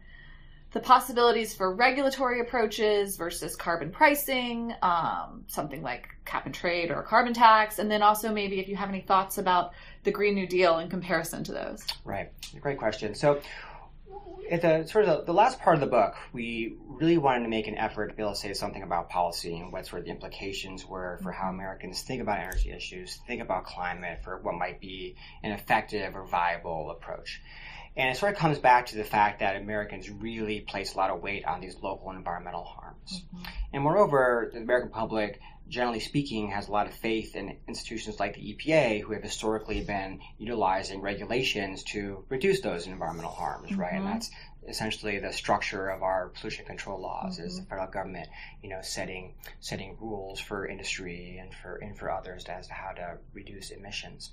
the 0.72 0.82
possibilities 0.82 1.56
for 1.56 1.74
regulatory 1.74 2.42
approaches 2.42 3.16
versus 3.16 3.56
carbon 3.56 3.90
pricing, 3.90 4.74
um, 4.82 5.46
something 5.48 5.82
like 5.82 6.10
cap 6.26 6.46
and 6.46 6.54
trade 6.54 6.92
or 6.92 7.00
a 7.00 7.04
carbon 7.04 7.34
tax, 7.34 7.80
and 7.80 7.90
then 7.90 8.04
also 8.04 8.34
maybe 8.34 8.60
if 8.60 8.68
you 8.68 8.76
have 8.76 8.90
any 8.90 9.00
thoughts 9.00 9.38
about 9.38 9.72
the 10.04 10.12
Green 10.12 10.36
New 10.36 10.48
Deal 10.48 10.80
in 10.80 10.90
comparison 10.90 11.42
to 11.46 11.54
those. 11.54 11.86
Right, 12.04 12.30
great 12.60 12.78
question. 12.78 13.16
So 13.16 13.40
at 14.50 14.62
the 14.62 14.86
sort 14.88 15.06
of 15.06 15.20
the, 15.20 15.26
the, 15.26 15.34
last 15.34 15.60
part 15.60 15.76
of 15.76 15.82
the 15.82 15.88
book, 15.88 16.16
we 16.32 16.76
really 16.88 17.18
wanted 17.18 17.44
to 17.44 17.50
make 17.50 17.68
an 17.68 17.78
effort 17.78 18.10
to 18.10 18.14
be 18.14 18.22
able 18.22 18.34
to 18.34 18.40
say 18.40 18.54
something 18.54 18.84
about 18.84 19.10
policy 19.10 19.58
and 19.58 19.72
what 19.72 19.86
sort 19.86 20.00
of 20.00 20.06
the 20.06 20.12
implications 20.12 20.86
were 20.86 21.20
for 21.22 21.32
how 21.32 21.46
mm-hmm. 21.46 21.60
Americans 21.60 22.02
think 22.02 22.22
about 22.22 22.40
energy 22.40 22.72
issues, 22.72 23.20
think 23.28 23.42
about 23.42 23.66
climate, 23.66 24.20
for 24.24 24.40
what 24.42 24.56
might 24.56 24.80
be 24.80 25.16
an 25.44 25.52
effective 25.52 26.16
or 26.16 26.26
viable 26.26 26.92
approach. 26.92 27.42
And 27.96 28.10
it 28.10 28.18
sort 28.18 28.34
of 28.34 28.40
comes 28.40 28.58
back 28.58 28.88
to 28.88 28.98
the 28.98 29.04
fact 29.04 29.40
that 29.40 29.56
Americans 29.56 30.10
really 30.10 30.62
place 30.62 30.96
a 30.96 30.98
lot 30.98 31.12
of 31.12 31.22
weight 31.22 31.46
on 31.46 31.62
these 31.62 31.76
local 31.82 32.10
and 32.10 32.18
environmental 32.18 32.64
harms. 32.64 33.24
Mm-hmm. 33.36 33.44
And 33.74 33.84
moreover, 33.84 34.50
the 34.52 34.60
American 34.60 34.90
public 34.90 35.40
generally 35.70 36.00
speaking, 36.00 36.52
has 36.52 36.68
a 36.68 36.72
lot 36.72 36.88
of 36.88 36.94
faith 36.94 37.36
in 37.36 37.58
institutions 37.68 38.20
like 38.20 38.36
the 38.36 38.42
EPA, 38.42 39.02
who 39.02 39.14
have 39.14 39.24
historically 39.24 39.82
been 39.82 40.20
utilizing 40.38 41.02
regulations 41.02 41.84
to 41.84 42.24
reduce 42.30 42.62
those 42.62 42.88
environmental 42.88 43.32
harms, 43.32 43.72
mm-hmm. 43.72 43.82
right? 43.82 43.94
And 43.94 44.04
mm-hmm. 44.04 44.14
that's 44.14 44.32
essentially 44.68 45.20
the 45.20 45.32
structure 45.32 45.90
of 45.90 46.04
our 46.04 46.30
pollution 46.30 46.66
control 46.66 47.00
laws 47.00 47.38
mm-hmm. 47.38 47.48
is 47.48 47.60
the 47.60 47.66
federal 47.66 47.88
government, 47.88 48.28
you 48.62 48.70
know, 48.70 48.80
setting 48.82 49.34
setting 49.60 49.98
rules 50.00 50.40
for 50.40 50.68
industry 50.68 51.38
and 51.42 51.54
for 51.54 51.76
and 51.76 51.98
for 51.98 52.12
others 52.12 52.46
as 52.46 52.68
to 52.68 52.74
how 52.74 52.92
to 52.92 53.18
reduce 53.34 53.70
emissions. 53.72 54.32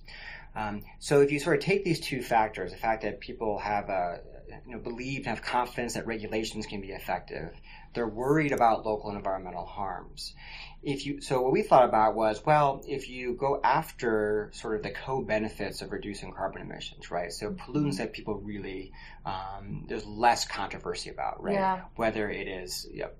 Um, 0.54 0.82
so 0.98 1.20
if 1.20 1.30
you 1.30 1.38
sort 1.38 1.56
of 1.58 1.62
take 1.62 1.84
these 1.84 2.00
two 2.00 2.22
factors, 2.22 2.72
the 2.72 2.78
fact 2.78 3.02
that 3.02 3.20
people 3.20 3.58
have 3.58 3.88
a 3.88 4.20
you 4.66 4.72
know, 4.72 4.78
believe 4.78 5.18
and 5.18 5.26
have 5.26 5.42
confidence 5.42 5.94
that 5.94 6.06
regulations 6.06 6.66
can 6.66 6.80
be 6.80 6.88
effective, 6.88 7.52
they're 7.94 8.08
worried 8.08 8.52
about 8.52 8.86
local 8.86 9.10
and 9.10 9.18
environmental 9.18 9.64
harms. 9.64 10.34
If 10.82 11.04
you, 11.04 11.20
so 11.20 11.42
what 11.42 11.52
we 11.52 11.62
thought 11.62 11.84
about 11.84 12.14
was, 12.14 12.44
well, 12.44 12.82
if 12.86 13.08
you 13.08 13.34
go 13.34 13.60
after 13.62 14.50
sort 14.54 14.76
of 14.76 14.82
the 14.82 14.90
co-benefits 14.90 15.82
of 15.82 15.92
reducing 15.92 16.32
carbon 16.32 16.62
emissions, 16.62 17.10
right? 17.10 17.32
So 17.32 17.52
pollutants 17.52 17.98
that 17.98 18.12
people 18.12 18.36
really, 18.36 18.92
um, 19.26 19.84
there's 19.88 20.06
less 20.06 20.46
controversy 20.46 21.10
about, 21.10 21.42
right? 21.42 21.54
Yeah. 21.54 21.80
Whether 21.96 22.30
it 22.30 22.48
is, 22.48 22.86
you 22.90 23.02
know, 23.02 23.10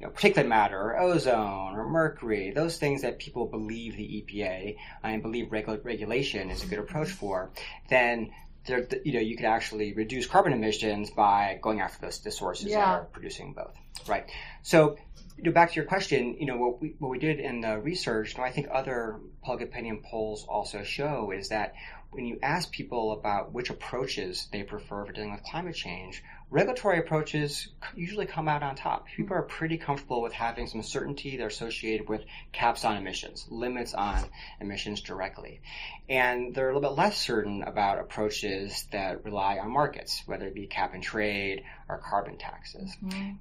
you 0.00 0.06
know, 0.06 0.12
particulate 0.12 0.48
matter 0.48 0.78
or 0.78 0.98
ozone 0.98 1.76
or 1.76 1.88
mercury, 1.88 2.50
those 2.50 2.78
things 2.78 3.02
that 3.02 3.18
people 3.18 3.46
believe 3.46 3.96
the 3.96 4.02
EPA 4.02 4.76
and 5.04 5.22
believe 5.22 5.46
regu- 5.50 5.84
regulation 5.84 6.50
is 6.50 6.64
a 6.64 6.66
good 6.66 6.80
approach 6.80 7.10
for, 7.10 7.50
then 7.88 8.32
there, 8.66 8.86
you 9.04 9.12
know, 9.14 9.20
you 9.20 9.36
could 9.36 9.46
actually 9.46 9.92
reduce 9.92 10.26
carbon 10.26 10.52
emissions 10.52 11.10
by 11.10 11.58
going 11.60 11.80
after 11.80 12.06
those, 12.06 12.18
the 12.20 12.30
sources 12.30 12.66
Yeah. 12.66 12.78
that 12.80 12.86
are 12.86 13.04
producing 13.04 13.52
both, 13.52 13.74
right? 14.08 14.26
So, 14.62 14.96
you 15.36 15.44
know, 15.44 15.52
back 15.52 15.70
to 15.70 15.76
your 15.76 15.84
question, 15.84 16.36
you 16.38 16.46
know, 16.46 16.56
what 16.56 16.80
we, 16.80 16.94
what 16.98 17.10
we 17.10 17.18
did 17.18 17.40
in 17.40 17.60
the 17.60 17.78
research, 17.78 18.34
and 18.34 18.44
I 18.44 18.50
think 18.50 18.68
other 18.70 19.20
public 19.42 19.68
opinion 19.68 20.00
polls 20.02 20.44
also 20.48 20.82
show, 20.82 21.32
is 21.32 21.48
that 21.48 21.74
when 22.14 22.26
you 22.26 22.38
ask 22.42 22.70
people 22.70 23.12
about 23.12 23.52
which 23.52 23.70
approaches 23.70 24.48
they 24.52 24.62
prefer 24.62 25.04
for 25.04 25.12
dealing 25.12 25.32
with 25.32 25.42
climate 25.42 25.74
change, 25.74 26.22
regulatory 26.48 27.00
approaches 27.00 27.68
usually 27.96 28.26
come 28.26 28.46
out 28.46 28.62
on 28.62 28.76
top. 28.76 29.08
Hmm. 29.08 29.16
People 29.16 29.36
are 29.36 29.42
pretty 29.42 29.76
comfortable 29.76 30.22
with 30.22 30.32
having 30.32 30.68
some 30.68 30.82
certainty 30.82 31.36
they're 31.36 31.48
associated 31.48 32.08
with 32.08 32.22
caps 32.52 32.84
on 32.84 32.96
emissions, 32.96 33.46
limits 33.50 33.94
on 33.94 34.24
emissions 34.60 35.00
directly. 35.00 35.60
And 36.08 36.54
they're 36.54 36.70
a 36.70 36.74
little 36.74 36.88
bit 36.88 36.96
less 36.96 37.18
certain 37.18 37.64
about 37.64 37.98
approaches 37.98 38.86
that 38.92 39.24
rely 39.24 39.58
on 39.58 39.72
markets, 39.72 40.22
whether 40.26 40.46
it 40.46 40.54
be 40.54 40.68
cap 40.68 40.94
and 40.94 41.02
trade 41.02 41.64
or 41.88 41.98
carbon 41.98 42.38
taxes. 42.38 42.96
Mm-hmm. 43.04 43.32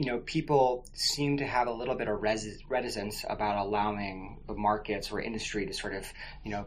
You 0.00 0.04
know, 0.04 0.18
people 0.18 0.86
seem 0.92 1.38
to 1.40 1.46
have 1.46 1.66
a 1.68 1.72
little 1.72 1.94
bit 1.94 2.06
of 2.06 2.20
res- 2.20 2.62
reticence 2.68 3.24
about 3.28 3.56
allowing 3.56 4.38
the 4.46 4.54
markets 4.54 5.10
or 5.10 5.20
industry 5.20 5.64
to 5.66 5.72
sort 5.72 5.94
of, 5.94 6.06
you 6.44 6.50
know, 6.50 6.66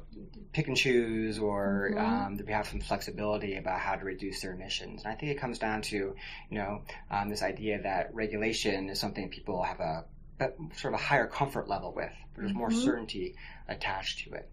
pick 0.51 0.67
and 0.67 0.75
choose 0.75 1.37
or 1.39 1.91
Mhm. 1.93 1.99
um, 1.99 2.37
to 2.37 2.45
have 2.51 2.67
some 2.67 2.79
flexibility 2.79 3.55
about 3.55 3.79
how 3.79 3.95
to 3.95 4.03
reduce 4.03 4.41
their 4.41 4.53
emissions. 4.53 5.03
And 5.03 5.13
I 5.13 5.15
think 5.15 5.31
it 5.31 5.35
comes 5.39 5.59
down 5.59 5.83
to, 5.83 5.95
you 5.95 6.57
know, 6.57 6.81
um, 7.11 7.29
this 7.29 7.43
idea 7.43 7.81
that 7.83 8.13
regulation 8.15 8.89
is 8.89 8.99
something 8.99 9.29
people 9.29 9.61
have 9.63 9.79
a, 9.79 10.05
a 10.39 10.49
sort 10.75 10.93
of 10.95 10.99
a 10.99 11.03
higher 11.03 11.27
comfort 11.27 11.67
level 11.67 11.93
with. 11.93 12.11
There's 12.35 12.53
more 12.53 12.69
Mhm. 12.69 12.83
certainty 12.83 13.35
attached 13.67 14.25
to 14.25 14.33
it. 14.33 14.49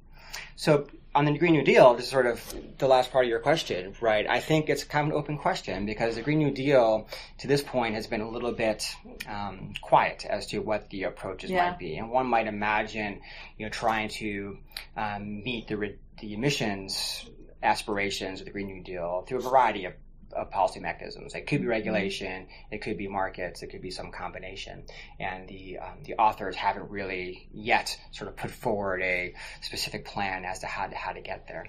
So 0.57 0.87
on 1.15 1.25
the 1.25 1.37
Green 1.37 1.53
New 1.55 1.65
Deal, 1.65 1.97
just 1.97 2.11
sort 2.11 2.27
of 2.27 2.55
the 2.79 2.87
last 2.87 3.11
part 3.11 3.25
of 3.25 3.29
your 3.29 3.41
question, 3.41 3.95
right? 4.01 4.27
I 4.29 4.39
think 4.41 4.69
it's 4.69 4.85
kind 4.85 5.07
of 5.09 5.13
an 5.13 5.19
open 5.19 5.39
question 5.39 5.85
because 5.87 6.15
the 6.15 6.23
Green 6.23 6.39
New 6.39 6.53
Deal 6.53 7.09
to 7.39 7.49
this 7.49 7.63
point 7.63 7.95
has 7.97 8.07
been 8.07 8.21
a 8.21 8.29
little 8.29 8.53
bit 8.53 8.87
um, 9.29 9.73
quiet 9.81 10.25
as 10.25 10.47
to 10.49 10.61
what 10.61 10.89
the 10.91 11.05
approaches 11.05 11.51
Yeah. 11.51 11.71
might 11.71 11.79
be, 11.79 11.97
and 11.97 12.11
one 12.11 12.27
might 12.27 12.47
imagine, 12.47 13.21
you 13.59 13.67
know, 13.67 13.71
trying 13.71 14.09
to 14.11 14.59
um, 14.97 15.43
meet 15.43 15.67
the 15.69 15.77
re- 15.77 15.99
the 16.21 16.35
emissions 16.35 17.25
aspirations 17.63 18.41
of 18.41 18.47
the 18.47 18.53
Green 18.53 18.67
New 18.69 18.83
Deal 18.83 19.25
through 19.27 19.39
a 19.39 19.43
variety 19.43 19.85
of 19.87 19.95
of 20.33 20.51
policy 20.51 20.81
mechanisms. 20.81 21.35
It 21.35 21.47
could 21.47 21.61
be 21.61 21.67
regulation, 21.67 22.47
it 22.71 22.83
could 22.83 22.97
be 22.97 23.09
markets, 23.09 23.63
it 23.63 23.69
could 23.69 23.83
be 23.83 23.91
some 23.91 24.11
combination. 24.11 24.85
And 25.19 25.49
the 25.49 25.79
um, 25.79 26.03
the 26.05 26.15
authors 26.15 26.57
haven't 26.57 26.91
really 26.91 27.49
yet 27.53 27.99
sort 28.13 28.29
of 28.29 28.37
put 28.37 28.51
forward 28.51 29.03
a 29.03 29.35
specific 29.61 30.05
plan 30.05 30.45
as 30.45 30.61
to 30.61 30.67
how 30.67 30.87
to 30.87 30.95
how 30.95 31.13
to 31.13 31.21
get 31.21 31.47
there. 31.49 31.67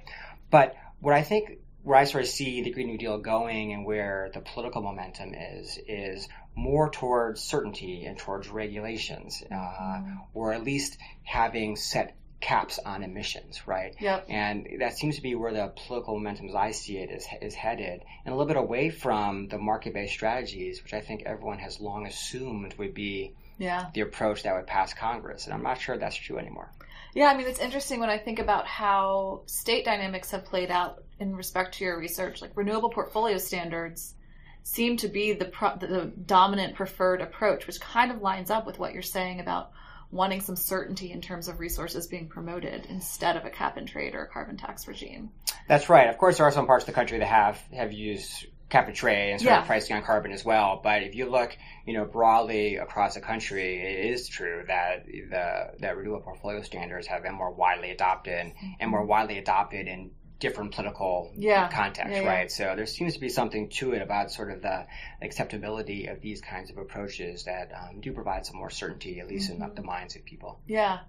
But 0.49 0.75
what 0.99 1.13
I 1.13 1.23
think 1.23 1.59
where 1.83 1.97
I 1.97 2.03
sort 2.03 2.23
of 2.23 2.29
see 2.29 2.61
the 2.61 2.71
Green 2.71 2.87
New 2.87 2.97
Deal 2.97 3.17
going 3.17 3.73
and 3.73 3.85
where 3.85 4.29
the 4.33 4.41
political 4.41 4.81
momentum 4.81 5.33
is 5.33 5.79
is 5.87 6.27
more 6.55 6.89
towards 6.89 7.41
certainty 7.41 8.05
and 8.05 8.17
towards 8.17 8.49
regulations, 8.49 9.41
uh, 9.51 10.01
or 10.33 10.53
at 10.53 10.63
least 10.63 10.97
having 11.23 11.75
set 11.75 12.15
caps 12.41 12.79
on 12.79 13.03
emissions, 13.03 13.67
right? 13.67 13.95
Yep. 13.99 14.25
And 14.29 14.67
that 14.79 14.97
seems 14.97 15.15
to 15.17 15.21
be 15.21 15.35
where 15.35 15.53
the 15.53 15.71
political 15.85 16.15
momentum, 16.15 16.49
as 16.49 16.55
I 16.55 16.71
see 16.71 16.97
it, 16.97 17.11
is, 17.11 17.27
is 17.41 17.53
headed, 17.53 18.03
and 18.25 18.33
a 18.33 18.35
little 18.37 18.47
bit 18.47 18.57
away 18.57 18.89
from 18.89 19.47
the 19.47 19.57
market 19.57 19.93
based 19.93 20.13
strategies, 20.13 20.81
which 20.83 20.93
I 20.93 21.01
think 21.01 21.23
everyone 21.25 21.59
has 21.59 21.79
long 21.79 22.05
assumed 22.07 22.73
would 22.79 22.93
be 22.93 23.35
Yeah. 23.59 23.89
the 23.93 24.01
approach 24.01 24.43
that 24.43 24.55
would 24.55 24.67
pass 24.67 24.93
Congress. 24.93 25.45
And 25.45 25.53
I'm 25.53 25.63
not 25.63 25.79
sure 25.79 25.97
that's 25.97 26.15
true 26.15 26.37
anymore. 26.37 26.71
Yeah, 27.13 27.25
I 27.27 27.37
mean, 27.37 27.47
it's 27.47 27.59
interesting 27.59 27.99
when 27.99 28.09
I 28.09 28.17
think 28.17 28.39
about 28.39 28.65
how 28.65 29.41
state 29.45 29.83
dynamics 29.85 30.31
have 30.31 30.45
played 30.45 30.71
out 30.71 31.03
in 31.19 31.35
respect 31.35 31.75
to 31.75 31.83
your 31.83 31.99
research. 31.99 32.41
Like 32.41 32.51
renewable 32.55 32.89
portfolio 32.89 33.37
standards 33.37 34.15
seem 34.63 34.95
to 34.97 35.07
be 35.09 35.33
the, 35.33 35.45
pro- 35.45 35.75
the 35.75 36.11
dominant 36.25 36.75
preferred 36.75 37.21
approach, 37.21 37.67
which 37.67 37.79
kind 37.81 38.11
of 38.11 38.21
lines 38.21 38.49
up 38.49 38.65
with 38.65 38.79
what 38.79 38.93
you're 38.93 39.01
saying 39.01 39.39
about 39.41 39.71
wanting 40.11 40.41
some 40.41 40.55
certainty 40.55 41.11
in 41.11 41.21
terms 41.21 41.47
of 41.47 41.59
resources 41.59 42.07
being 42.07 42.27
promoted 42.27 42.85
instead 42.87 43.37
of 43.37 43.45
a 43.45 43.49
cap 43.49 43.77
and 43.77 43.87
trade 43.87 44.13
or 44.13 44.23
a 44.23 44.27
carbon 44.27 44.57
tax 44.57 44.87
regime. 44.87 45.31
That's 45.67 45.89
right. 45.89 46.09
Of 46.09 46.17
course, 46.17 46.37
there 46.37 46.45
are 46.45 46.51
some 46.51 46.67
parts 46.67 46.83
of 46.83 46.87
the 46.87 46.93
country 46.93 47.19
that 47.19 47.27
have, 47.27 47.61
have 47.73 47.93
used 47.93 48.45
cap 48.69 48.87
and 48.87 48.95
trade 48.95 49.31
and 49.31 49.41
sort 49.41 49.51
Yeah. 49.51 49.61
of 49.61 49.67
pricing 49.67 49.95
on 49.97 50.03
carbon 50.03 50.31
as 50.31 50.43
well. 50.45 50.79
But 50.81 51.03
if 51.03 51.13
you 51.15 51.29
look, 51.29 51.55
you 51.85 51.93
know, 51.93 52.05
broadly 52.05 52.77
across 52.77 53.15
the 53.15 53.21
country, 53.21 53.81
it 53.81 54.11
is 54.11 54.27
true 54.29 54.63
that 54.67 55.05
the 55.05 55.71
that 55.79 55.97
renewable 55.97 56.21
portfolio 56.21 56.61
standards 56.61 57.05
have 57.07 57.23
been 57.23 57.35
more 57.35 57.51
widely 57.51 57.91
adopted 57.91 58.53
and 58.79 58.89
more 58.91 59.05
widely 59.05 59.37
adopted 59.37 59.87
in 59.87 60.11
different 60.41 60.73
political 60.73 61.31
Yeah. 61.37 61.69
context, 61.69 62.11
Yeah, 62.11 62.21
yeah. 62.23 62.27
right? 62.27 62.51
So 62.51 62.73
there 62.75 62.85
seems 62.85 63.13
to 63.13 63.19
be 63.21 63.29
something 63.29 63.69
to 63.69 63.93
it 63.93 64.01
about 64.01 64.31
sort 64.31 64.51
of 64.51 64.61
the 64.61 64.85
acceptability 65.21 66.07
of 66.07 66.19
these 66.19 66.41
kinds 66.41 66.69
of 66.69 66.77
approaches 66.77 67.45
that 67.45 67.71
um, 67.73 68.01
do 68.01 68.11
provide 68.11 68.45
some 68.45 68.57
more 68.57 68.69
certainty, 68.69 69.19
at 69.21 69.27
least 69.29 69.49
Mm-hmm. 69.51 69.63
in 69.63 69.75
the 69.75 69.83
minds 69.83 70.15
of 70.17 70.25
people. 70.25 70.59
Yeah. 70.67 70.99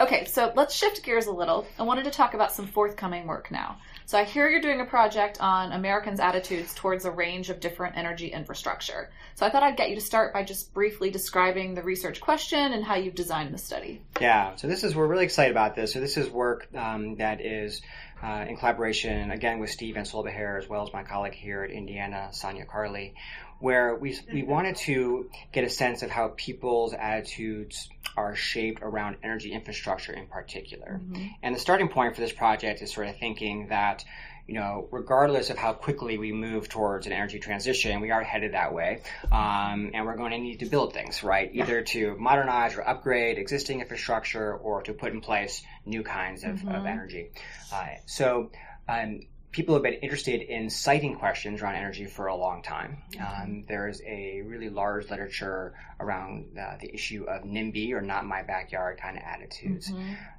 Okay, 0.00 0.24
so 0.24 0.52
let's 0.56 0.74
shift 0.74 1.04
gears 1.04 1.26
a 1.26 1.32
little. 1.32 1.66
I 1.78 1.82
wanted 1.84 2.04
to 2.04 2.10
talk 2.10 2.34
about 2.34 2.50
some 2.50 2.66
forthcoming 2.66 3.26
work 3.26 3.50
now. 3.50 3.76
So 4.06 4.18
I 4.18 4.24
hear 4.24 4.48
you're 4.48 4.60
doing 4.60 4.80
a 4.80 4.84
project 4.84 5.40
on 5.40 5.72
Americans' 5.72 6.20
attitudes 6.20 6.74
towards 6.74 7.04
a 7.04 7.10
range 7.10 7.50
of 7.50 7.60
different 7.60 7.96
energy 7.96 8.28
infrastructure. 8.28 9.10
So 9.34 9.46
I 9.46 9.50
thought 9.50 9.62
I'd 9.62 9.76
get 9.76 9.88
you 9.88 9.94
to 9.94 10.00
start 10.00 10.32
by 10.32 10.42
just 10.42 10.74
briefly 10.74 11.10
describing 11.10 11.74
the 11.74 11.82
research 11.82 12.20
question 12.20 12.72
and 12.72 12.84
how 12.84 12.96
you've 12.96 13.14
designed 13.14 13.54
the 13.54 13.58
study. 13.58 14.02
Yeah, 14.20 14.56
so 14.56 14.66
this 14.66 14.84
is 14.84 14.94
we're 14.94 15.06
really 15.06 15.24
excited 15.24 15.50
about 15.50 15.74
this. 15.74 15.92
So 15.92 16.00
this 16.00 16.16
is 16.16 16.28
work 16.28 16.68
um, 16.74 17.16
that 17.16 17.40
is 17.40 17.82
uh, 18.22 18.44
in 18.48 18.56
collaboration 18.56 19.30
again 19.30 19.58
with 19.58 19.70
Steve 19.70 19.96
and 19.96 20.06
as 20.06 20.68
well 20.68 20.82
as 20.82 20.92
my 20.92 21.02
colleague 21.02 21.34
here 21.34 21.64
at 21.64 21.70
Indiana, 21.70 22.28
Sonia 22.32 22.64
Carley, 22.64 23.14
where 23.62 23.94
we 23.94 24.18
we 24.32 24.42
wanted 24.42 24.76
to 24.76 25.30
get 25.52 25.64
a 25.64 25.70
sense 25.70 26.02
of 26.02 26.10
how 26.10 26.32
people's 26.36 26.92
attitudes 26.92 27.88
are 28.16 28.34
shaped 28.34 28.82
around 28.82 29.16
energy 29.22 29.52
infrastructure 29.52 30.12
in 30.12 30.26
particular. 30.26 31.00
And 31.42 31.54
the 31.54 31.60
starting 31.60 31.88
point 31.88 32.14
for 32.14 32.20
this 32.20 32.32
project 32.32 32.82
is 32.82 32.92
sort 32.92 33.08
of 33.08 33.16
thinking 33.16 33.68
that 33.68 34.04
you 34.46 34.54
know, 34.54 34.88
regardless 34.90 35.50
of 35.50 35.56
how 35.56 35.72
quickly 35.72 36.18
we 36.18 36.32
move 36.32 36.68
towards 36.68 37.06
an 37.06 37.12
energy 37.12 37.38
transition, 37.38 38.00
we 38.00 38.10
are 38.10 38.22
headed 38.22 38.54
that 38.54 38.74
way. 38.74 39.00
Um, 39.30 39.92
and 39.94 40.04
we're 40.04 40.16
going 40.16 40.32
to 40.32 40.38
need 40.38 40.58
to 40.58 40.66
build 40.66 40.92
things, 40.92 41.22
right? 41.22 41.48
Either 41.54 41.82
to 41.82 42.16
modernize 42.18 42.74
or 42.74 42.86
upgrade 42.86 43.38
existing 43.38 43.80
infrastructure 43.80 44.52
or 44.52 44.82
to 44.82 44.92
put 44.92 45.12
in 45.12 45.20
place 45.20 45.62
new 45.86 46.02
kinds 46.02 46.42
of, 46.42 46.66
of 46.66 46.86
energy. 46.86 47.30
Uh, 47.72 47.86
so, 48.06 48.50
um, 48.88 49.20
people 49.52 49.74
have 49.74 49.82
been 49.82 49.94
interested 49.94 50.40
in 50.40 50.68
siting 50.70 51.14
questions 51.14 51.60
around 51.62 51.74
energy 51.76 52.06
for 52.06 52.26
a 52.26 52.34
long 52.34 52.62
time. 52.62 53.02
Um, 53.20 53.64
there's 53.68 54.00
a 54.02 54.42
really 54.46 54.70
large 54.70 55.10
literature 55.10 55.74
around 56.00 56.58
uh, 56.58 56.76
the 56.80 56.92
issue 56.92 57.24
of 57.28 57.42
NIMBY 57.42 57.92
or 57.92 58.00
not 58.00 58.24
my 58.26 58.42
backyard 58.42 58.98
kind 58.98 59.16
of 59.16 59.22
attitudes. 59.22 59.92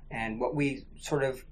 And 0.10 0.40
what 0.40 0.56
we 0.56 0.86
sort 1.00 1.24
of 1.24 1.44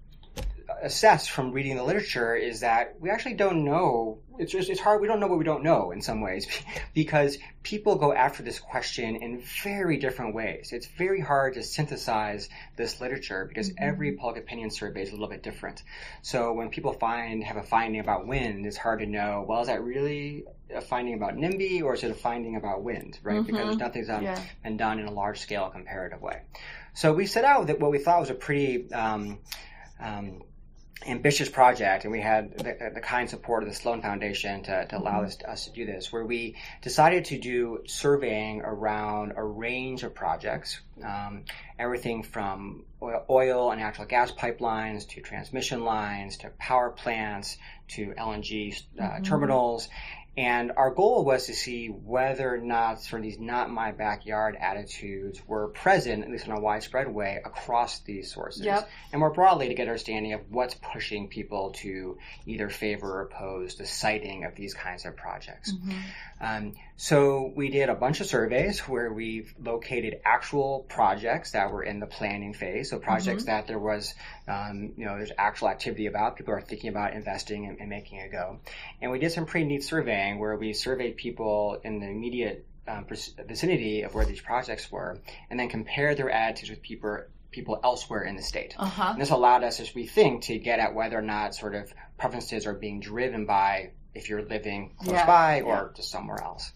assess 0.81 1.27
from 1.27 1.51
reading 1.51 1.75
the 1.75 1.83
literature 1.83 2.35
is 2.35 2.61
that 2.61 2.95
we 2.99 3.09
actually 3.09 3.35
don't 3.35 3.63
know. 3.63 4.19
It's 4.39 4.51
just, 4.51 4.69
it's 4.69 4.79
hard. 4.79 5.01
We 5.01 5.07
don't 5.07 5.19
know 5.19 5.27
what 5.27 5.37
we 5.37 5.43
don't 5.45 5.63
know 5.63 5.91
in 5.91 6.01
some 6.01 6.21
ways 6.21 6.47
because 6.93 7.37
people 7.61 7.95
go 7.95 8.11
after 8.13 8.41
this 8.41 8.59
question 8.59 9.17
in 9.17 9.43
very 9.63 9.97
different 9.97 10.33
ways. 10.33 10.71
It's 10.71 10.87
very 10.87 11.21
hard 11.21 11.53
to 11.53 11.63
synthesize 11.63 12.49
this 12.75 12.99
literature 12.99 13.45
because 13.47 13.71
every 13.77 14.13
public 14.13 14.41
opinion 14.43 14.71
survey 14.71 15.03
is 15.03 15.09
a 15.09 15.11
little 15.13 15.29
bit 15.29 15.43
different. 15.43 15.83
So 16.23 16.53
when 16.53 16.69
people 16.69 16.93
find, 16.93 17.43
have 17.43 17.57
a 17.57 17.63
finding 17.63 18.01
about 18.01 18.25
wind, 18.25 18.65
it's 18.65 18.77
hard 18.77 18.99
to 19.01 19.05
know, 19.05 19.45
well, 19.47 19.61
is 19.61 19.67
that 19.67 19.83
really 19.83 20.45
a 20.73 20.81
finding 20.81 21.13
about 21.13 21.35
NIMBY 21.35 21.83
or 21.83 21.93
is 21.93 22.03
it 22.03 22.11
a 22.11 22.15
finding 22.15 22.55
about 22.55 22.81
wind, 22.83 23.19
right? 23.23 23.45
Because 23.45 23.77
nothing's 23.77 24.09
um, 24.09 24.23
Yeah. 24.23 24.41
been 24.63 24.77
done 24.77 24.99
in 24.99 25.05
a 25.05 25.11
large 25.11 25.39
scale 25.39 25.69
comparative 25.69 26.21
way. 26.21 26.41
So 26.93 27.13
we 27.13 27.25
set 27.27 27.45
out 27.45 27.67
that 27.67 27.79
what 27.79 27.91
we 27.91 27.99
thought 27.99 28.21
was 28.21 28.29
a 28.29 28.33
pretty, 28.35 28.91
um, 28.91 29.39
um, 29.99 30.41
ambitious 31.05 31.49
project, 31.49 32.03
and 32.03 32.11
we 32.11 32.21
had 32.21 32.57
the, 32.57 32.91
the, 32.93 33.01
kind 33.01 33.29
support 33.29 33.63
of 33.63 33.69
the 33.69 33.75
Sloan 33.75 34.01
Foundation 34.01 34.63
to, 34.63 34.85
to 34.85 34.97
allow 34.97 35.23
us, 35.23 35.37
us, 35.47 35.65
to 35.65 35.71
do 35.71 35.85
this, 35.85 36.11
where 36.11 36.25
we 36.25 36.55
decided 36.81 37.25
to 37.25 37.39
do 37.39 37.81
surveying 37.87 38.61
around 38.61 39.33
a 39.35 39.43
range 39.43 40.03
of 40.03 40.13
projects, 40.13 40.79
um, 41.03 41.45
everything 41.79 42.23
from 42.23 42.83
oil, 43.01 43.25
oil, 43.29 43.71
and 43.71 43.81
natural 43.81 44.07
gas 44.07 44.31
pipelines 44.31 45.07
to 45.09 45.21
transmission 45.21 45.83
lines 45.83 46.37
to 46.37 46.49
power 46.59 46.91
plants 46.91 47.57
to 47.89 48.13
LNG 48.17 48.83
uh, 48.99 49.03
mm-hmm. 49.03 49.23
terminals, 49.23 49.89
and 50.37 50.71
our 50.77 50.91
goal 50.91 51.25
was 51.25 51.47
to 51.47 51.53
see 51.53 51.87
whether 51.87 52.55
or 52.55 52.59
not 52.59 53.01
sort 53.01 53.19
of 53.19 53.23
these 53.23 53.39
not 53.39 53.69
my 53.69 53.91
backyard 53.91 54.55
attitudes 54.57 55.41
were 55.45 55.67
present, 55.67 56.23
at 56.23 56.31
least 56.31 56.45
in 56.45 56.53
a 56.53 56.59
widespread 56.59 57.13
way, 57.13 57.41
across 57.43 57.99
these 57.99 58.33
sources. 58.33 58.63
Yep. 58.63 58.89
And 59.11 59.19
more 59.19 59.31
broadly, 59.31 59.67
to 59.67 59.73
get 59.73 59.89
understanding 59.89 60.31
of 60.31 60.41
what's 60.49 60.73
pushing 60.73 61.27
people 61.27 61.71
to 61.81 62.17
either 62.45 62.69
favor 62.69 63.19
or 63.19 63.21
oppose 63.23 63.75
the 63.75 63.85
siting 63.85 64.45
of 64.45 64.55
these 64.55 64.73
kinds 64.73 65.05
of 65.05 65.17
projects. 65.17 65.73
Mm-hmm. 65.73 65.91
Um, 66.39 66.73
so 67.01 67.51
we 67.55 67.69
did 67.69 67.89
a 67.89 67.95
bunch 67.95 68.21
of 68.21 68.27
surveys 68.27 68.81
where 68.81 69.11
we've 69.11 69.51
located 69.59 70.21
actual 70.23 70.85
projects 70.87 71.53
that 71.53 71.71
were 71.71 71.81
in 71.81 71.99
the 71.99 72.05
planning 72.05 72.53
phase. 72.53 72.91
So 72.91 72.99
projects 72.99 73.41
mm-hmm. 73.41 73.53
that 73.53 73.65
there 73.65 73.79
was, 73.79 74.13
um, 74.47 74.93
you 74.97 75.05
know, 75.05 75.17
there's 75.17 75.31
actual 75.35 75.69
activity 75.69 76.05
about. 76.05 76.35
People 76.35 76.53
are 76.53 76.61
thinking 76.61 76.91
about 76.91 77.13
investing 77.13 77.65
and, 77.65 77.79
and 77.79 77.89
making 77.89 78.19
it 78.19 78.31
go. 78.31 78.59
And 79.01 79.11
we 79.11 79.17
did 79.17 79.31
some 79.31 79.47
pretty 79.47 79.65
neat 79.65 79.83
surveying 79.83 80.37
where 80.37 80.55
we 80.55 80.73
surveyed 80.73 81.17
people 81.17 81.81
in 81.83 82.01
the 82.01 82.05
immediate 82.05 82.67
um, 82.87 83.07
vicinity 83.47 84.03
of 84.03 84.13
where 84.13 84.25
these 84.25 84.41
projects 84.41 84.91
were, 84.91 85.17
and 85.49 85.59
then 85.59 85.69
compared 85.69 86.17
their 86.17 86.29
attitudes 86.29 86.69
with 86.69 86.83
people 86.83 87.21
people 87.49 87.79
elsewhere 87.83 88.21
in 88.21 88.35
the 88.35 88.43
state. 88.43 88.75
Uh-huh. 88.77 89.09
And 89.13 89.19
this 89.19 89.31
allowed 89.31 89.63
us, 89.63 89.79
as 89.79 89.95
we 89.95 90.05
think, 90.05 90.43
to 90.43 90.59
get 90.59 90.77
at 90.77 90.93
whether 90.93 91.17
or 91.17 91.23
not 91.23 91.55
sort 91.55 91.73
of 91.73 91.91
preferences 92.19 92.67
are 92.67 92.75
being 92.75 92.99
driven 92.99 93.47
by 93.47 93.89
if 94.13 94.29
you're 94.29 94.43
living 94.43 94.91
close 94.97 95.13
yeah. 95.13 95.25
by 95.25 95.61
or 95.61 95.73
yeah. 95.73 95.95
just 95.95 96.11
somewhere 96.11 96.41
else. 96.41 96.71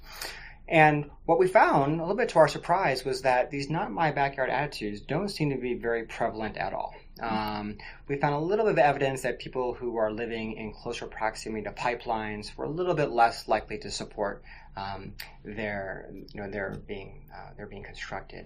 And 0.68 1.12
what 1.26 1.38
we 1.38 1.48
found, 1.48 2.00
a 2.00 2.04
little 2.04 2.16
bit 2.16 2.30
to 2.30 2.40
our 2.40 2.48
surprise, 2.48 3.06
was 3.06 3.22
that 3.22 3.52
these 3.52 3.70
not 3.70 3.92
my 3.92 4.12
backyard 4.12 4.50
attitudes 4.50 5.02
don't 5.02 5.30
seem 5.30 5.52
to 5.52 5.58
be 5.58 5.76
very 5.76 6.04
prevalent 6.06 6.58
at 6.58 6.74
all. 6.74 6.96
Um, 7.20 7.78
we 8.08 8.18
found 8.18 8.36
a 8.36 8.40
little 8.40 8.66
bit 8.66 8.74
of 8.74 8.78
evidence 8.80 9.22
that 9.22 9.40
people 9.40 9.74
who 9.74 9.98
are 9.98 10.12
living 10.12 10.54
in 10.54 10.74
closer 10.74 11.06
proximity 11.06 11.64
to 11.64 11.72
pipelines 11.72 12.56
were 12.58 12.66
a 12.66 12.70
little 12.70 12.94
bit 12.94 13.10
less 13.12 13.48
likely 13.48 13.78
to 13.80 13.92
support 13.92 14.44
um, 14.78 15.14
their, 15.44 16.10
you 16.34 16.42
know, 16.42 16.50
their 16.50 16.76
being, 16.88 17.30
uh, 17.34 17.52
their 17.58 17.68
being 17.68 17.84
constructed. 17.84 18.46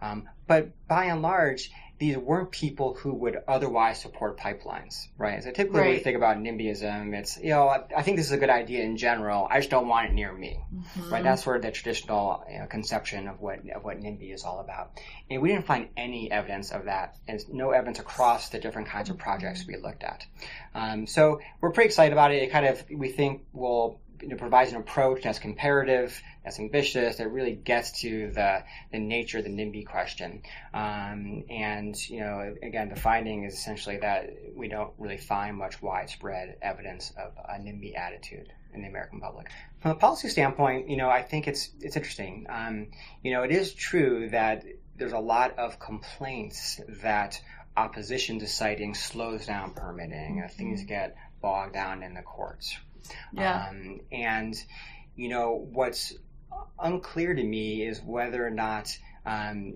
Um, 0.00 0.28
but 0.46 0.70
by 0.86 1.06
and 1.06 1.22
large, 1.22 1.70
these 1.98 2.16
weren't 2.16 2.52
people 2.52 2.94
who 2.94 3.12
would 3.12 3.38
otherwise 3.48 4.00
support 4.00 4.38
pipelines, 4.38 5.08
right? 5.16 5.42
So 5.42 5.50
typically 5.50 5.80
right. 5.80 5.86
when 5.86 5.94
you 5.96 6.00
think 6.00 6.16
about 6.16 6.36
NIMBYism, 6.36 7.12
it's, 7.12 7.36
you 7.38 7.50
know, 7.50 7.66
I, 7.66 7.82
I, 7.96 8.02
think 8.02 8.18
this 8.18 8.26
is 8.26 8.32
a 8.32 8.38
good 8.38 8.50
idea 8.50 8.84
in 8.84 8.96
general. 8.96 9.48
I 9.50 9.58
just 9.58 9.70
don't 9.70 9.88
want 9.88 10.08
it 10.08 10.12
near 10.12 10.32
me, 10.32 10.60
mm-hmm. 10.72 11.12
right? 11.12 11.24
That's 11.24 11.42
sort 11.42 11.56
of 11.56 11.62
the 11.62 11.72
traditional 11.72 12.44
you 12.48 12.60
know, 12.60 12.66
conception 12.66 13.26
of 13.26 13.40
what, 13.40 13.68
of 13.70 13.82
what 13.82 14.00
NIMBY 14.00 14.32
is 14.32 14.44
all 14.44 14.60
about. 14.60 14.92
And 15.28 15.42
we 15.42 15.48
didn't 15.48 15.66
find 15.66 15.88
any 15.96 16.30
evidence 16.30 16.70
of 16.70 16.84
that. 16.84 17.16
There's 17.26 17.48
no 17.48 17.72
evidence 17.72 17.98
across 17.98 18.50
the 18.50 18.60
different 18.60 18.88
kinds 18.88 19.10
of 19.10 19.18
projects 19.18 19.66
we 19.66 19.76
looked 19.76 20.04
at. 20.04 20.24
Um, 20.76 21.08
so 21.08 21.40
we're 21.60 21.72
pretty 21.72 21.88
excited 21.88 22.12
about 22.12 22.30
it. 22.30 22.44
It 22.44 22.52
kind 22.52 22.66
of, 22.66 22.84
we 22.90 23.08
think 23.08 23.42
will 23.52 24.00
you 24.20 24.28
know, 24.28 24.36
provides 24.36 24.72
an 24.72 24.78
approach 24.78 25.22
that's 25.22 25.38
comparative, 25.38 26.20
that's 26.44 26.58
ambitious, 26.58 27.16
that 27.16 27.30
really 27.30 27.54
gets 27.54 28.00
to 28.00 28.30
the, 28.32 28.64
the 28.92 28.98
nature 28.98 29.38
of 29.38 29.44
the 29.44 29.50
NIMBY 29.50 29.86
question. 29.86 30.42
Um, 30.74 31.44
and, 31.50 31.96
you 32.08 32.20
know, 32.20 32.54
again, 32.62 32.88
the 32.88 32.96
finding 32.96 33.44
is 33.44 33.54
essentially 33.54 33.98
that 33.98 34.30
we 34.54 34.68
don't 34.68 34.92
really 34.98 35.18
find 35.18 35.56
much 35.56 35.80
widespread 35.82 36.56
evidence 36.62 37.12
of 37.16 37.32
a 37.36 37.58
NIMBY 37.58 37.96
attitude 37.96 38.52
in 38.74 38.82
the 38.82 38.88
American 38.88 39.20
public. 39.20 39.50
From 39.80 39.92
a 39.92 39.94
policy 39.94 40.28
standpoint, 40.28 40.88
you 40.88 40.96
know, 40.96 41.08
I 41.08 41.22
think 41.22 41.48
it's, 41.48 41.70
it's 41.80 41.96
interesting. 41.96 42.46
Um, 42.48 42.88
you 43.22 43.32
know, 43.32 43.42
it 43.42 43.50
is 43.50 43.72
true 43.72 44.28
that 44.30 44.64
there's 44.96 45.12
a 45.12 45.18
lot 45.18 45.58
of 45.58 45.78
complaints 45.78 46.80
that 47.02 47.40
opposition 47.76 48.40
to 48.40 48.46
siting 48.46 48.94
slows 48.94 49.46
down 49.46 49.72
permitting. 49.72 50.42
Mm-hmm. 50.42 50.56
Things 50.56 50.84
get 50.84 51.16
bogged 51.40 51.74
down 51.74 52.02
in 52.02 52.14
the 52.14 52.22
courts, 52.22 52.76
yeah. 53.32 53.68
Um, 53.70 54.00
and, 54.12 54.54
you 55.16 55.28
know, 55.28 55.66
what's 55.70 56.14
unclear 56.78 57.34
to 57.34 57.42
me 57.42 57.86
is 57.86 58.00
whether 58.00 58.44
or 58.46 58.50
not 58.50 58.96
um, 59.26 59.74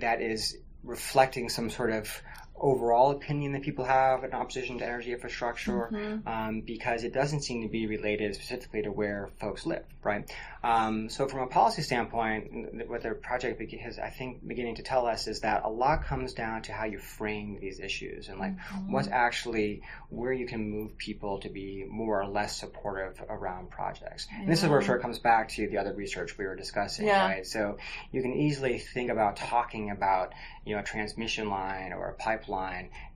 that 0.00 0.20
is 0.20 0.56
reflecting 0.82 1.48
some 1.48 1.70
sort 1.70 1.92
of 1.92 2.22
overall 2.62 3.10
opinion 3.10 3.52
that 3.52 3.62
people 3.62 3.84
have 3.84 4.22
in 4.22 4.32
opposition 4.32 4.78
to 4.78 4.84
energy 4.84 5.12
infrastructure 5.12 5.90
mm-hmm. 5.92 6.28
um, 6.28 6.60
because 6.60 7.02
it 7.02 7.12
doesn't 7.12 7.40
seem 7.40 7.62
to 7.62 7.68
be 7.68 7.86
related 7.86 8.34
specifically 8.34 8.82
to 8.82 8.92
where 8.92 9.28
folks 9.40 9.66
live, 9.66 9.84
right? 10.02 10.30
Um, 10.62 11.08
so 11.08 11.26
from 11.26 11.40
a 11.40 11.48
policy 11.48 11.82
standpoint, 11.82 12.88
what 12.88 13.02
the 13.02 13.10
project 13.10 13.60
is, 13.60 13.98
I 13.98 14.10
think, 14.10 14.46
beginning 14.46 14.76
to 14.76 14.82
tell 14.82 15.06
us 15.06 15.26
is 15.26 15.40
that 15.40 15.64
a 15.64 15.68
lot 15.68 16.04
comes 16.04 16.34
down 16.34 16.62
to 16.62 16.72
how 16.72 16.84
you 16.84 16.98
frame 16.98 17.58
these 17.60 17.80
issues 17.80 18.28
and 18.28 18.38
like 18.38 18.56
mm-hmm. 18.56 18.92
what's 18.92 19.08
actually 19.08 19.82
where 20.08 20.32
you 20.32 20.46
can 20.46 20.70
move 20.70 20.96
people 20.96 21.40
to 21.40 21.48
be 21.48 21.84
more 21.88 22.22
or 22.22 22.28
less 22.28 22.56
supportive 22.56 23.20
around 23.28 23.70
projects. 23.70 24.28
And 24.32 24.48
this 24.48 24.62
is 24.62 24.68
where 24.68 24.80
it 24.80 24.84
sort 24.84 24.98
of 24.98 25.02
comes 25.02 25.18
back 25.18 25.48
to 25.50 25.66
the 25.66 25.78
other 25.78 25.94
research 25.94 26.38
we 26.38 26.44
were 26.44 26.54
discussing, 26.54 27.06
yeah. 27.06 27.26
right? 27.26 27.46
So 27.46 27.78
you 28.12 28.22
can 28.22 28.34
easily 28.34 28.78
think 28.78 29.10
about 29.10 29.36
talking 29.36 29.90
about, 29.90 30.32
you 30.64 30.76
know, 30.76 30.80
a 30.80 30.84
transmission 30.84 31.48
line 31.48 31.92
or 31.92 32.10
a 32.10 32.14
pipeline, 32.14 32.51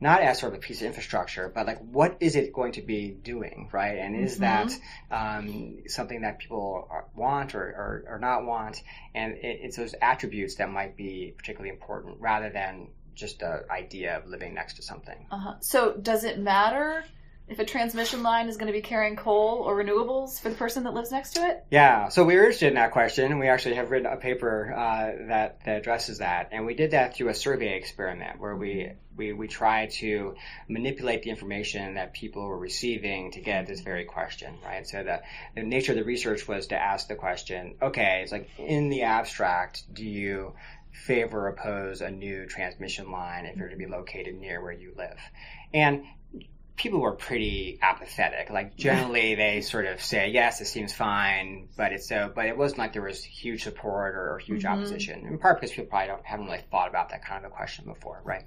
not 0.01 0.21
as 0.21 0.41
sort 0.41 0.53
of 0.53 0.59
a 0.59 0.63
piece 0.63 0.81
of 0.81 0.87
infrastructure, 0.87 1.51
but 1.55 1.67
like 1.67 1.79
what 1.81 2.17
is 2.21 2.37
it 2.37 2.53
going 2.53 2.73
to 2.73 2.83
be 2.83 3.11
doing, 3.11 3.69
right? 3.73 3.99
And 3.99 4.17
is 4.17 4.39
mm-hmm. 4.39 4.69
that 5.11 5.39
um, 5.39 5.79
something 5.87 6.23
that 6.23 6.39
people 6.39 6.89
are, 6.91 7.07
want 7.15 7.55
or, 7.55 7.63
or, 7.63 8.05
or, 8.09 8.19
not 8.19 8.45
want? 8.45 8.83
And 9.15 9.35
it, 9.35 9.61
it's 9.63 9.77
those 9.77 9.95
attributes 10.01 10.57
that 10.57 10.71
might 10.71 10.97
be 10.97 11.35
particularly 11.37 11.71
important 11.71 12.21
rather 12.21 12.51
than 12.51 12.89
just 13.15 13.43
an 13.43 13.61
idea 13.71 14.19
of 14.19 14.27
living 14.27 14.55
next 14.55 14.75
to 14.75 14.83
something. 14.83 15.27
Uh-huh. 15.31 15.55
So 15.61 15.95
does 15.95 16.25
it 16.25 16.39
matter 16.39 17.05
if 17.49 17.61
a 17.61 17.65
transmission 17.65 18.23
line 18.23 18.49
is 18.49 18.57
going 18.57 18.67
to 18.67 18.73
be 18.73 18.83
carrying 18.83 19.15
coal 19.15 19.63
or 19.63 19.77
renewables 19.77 20.41
for 20.41 20.49
the 20.49 20.57
person 20.57 20.83
that 20.85 20.95
lives 20.95 21.13
next 21.13 21.35
to 21.35 21.47
it? 21.47 21.65
Yeah, 21.71 22.09
so 22.09 22.25
we 22.25 22.35
were 22.35 22.43
interested 22.43 22.69
in 22.69 22.75
that 22.75 22.91
question, 22.91 23.31
and 23.31 23.39
we 23.39 23.49
actually 23.49 23.77
have 23.77 23.91
written 23.91 24.11
a 24.13 24.17
paper 24.17 24.73
uh, 24.73 25.27
that, 25.29 25.65
that 25.65 25.79
addresses 25.79 26.19
that. 26.19 26.49
And 26.51 26.67
we 26.67 26.75
did 26.75 26.91
that 26.91 27.15
through 27.15 27.29
a 27.29 27.35
survey 27.35 27.77
experiment 27.77 28.41
where 28.41 28.57
we, 28.57 28.93
we, 29.17 29.33
we 29.33 29.47
tried 29.47 29.91
to 29.93 30.35
manipulate 30.69 31.23
the 31.23 31.31
information 31.31 31.95
that 31.95 32.15
people 32.15 32.47
were 32.47 32.59
receiving 32.59 33.31
to 33.33 33.41
get 33.41 33.67
this 33.67 33.81
very 33.81 34.05
question, 34.05 34.55
right? 34.65 34.87
So 34.87 35.05
the, 35.05 35.23
the 35.55 35.63
nature 35.63 35.93
of 35.93 35.99
the 35.99 36.05
research 36.05 36.49
was 36.49 36.69
to 36.69 36.77
ask 36.77 37.07
the 37.07 37.15
question, 37.15 37.77
okay, 37.81 38.23
it's 38.23 38.33
like 38.33 38.51
in 38.59 38.89
the 38.89 39.03
abstract, 39.03 39.85
do 39.95 40.05
you 40.05 40.55
favor 40.93 41.43
or 41.43 41.49
oppose 41.49 42.01
a 42.01 42.11
new 42.11 42.47
transmission 42.47 43.13
line 43.13 43.45
if 43.47 43.57
you're 43.57 43.69
to 43.69 43.77
be 43.77 43.87
located 43.87 44.35
near 44.35 44.61
where 44.61 44.73
you 44.73 44.93
live? 44.97 45.19
And 45.73 46.05
people 46.77 47.01
were 47.01 47.13
pretty 47.13 47.79
apathetic. 47.81 48.51
Like 48.51 48.77
generally, 48.77 49.35
they 49.35 49.61
sort 49.63 49.87
of 49.87 50.01
say, 50.01 50.29
"Yes, 50.29 50.61
it 50.61 50.67
seems 50.67 50.93
fine," 50.93 51.69
but 51.77 51.93
it's 51.93 52.09
so. 52.09 52.31
But 52.35 52.47
it 52.47 52.57
wasn't 52.57 52.79
like 52.79 52.93
there 52.93 53.03
was 53.03 53.25
huge 53.25 53.65
support 53.65 54.15
or, 54.15 54.39
huge 54.39 54.65
mm-hmm. 54.65 54.79
opposition. 54.79 55.27
In 55.27 55.39
part 55.39 55.61
because 55.61 55.71
people 55.75 55.87
probably 55.87 56.09
don't 56.09 56.25
haven't 56.25 56.47
really 56.47 56.65
thought 56.71 56.89
about 56.89 57.11
that 57.11 57.25
kind 57.25 57.45
of 57.45 57.51
a 57.51 57.55
question 57.55 57.87
before, 57.87 58.21
right? 58.25 58.45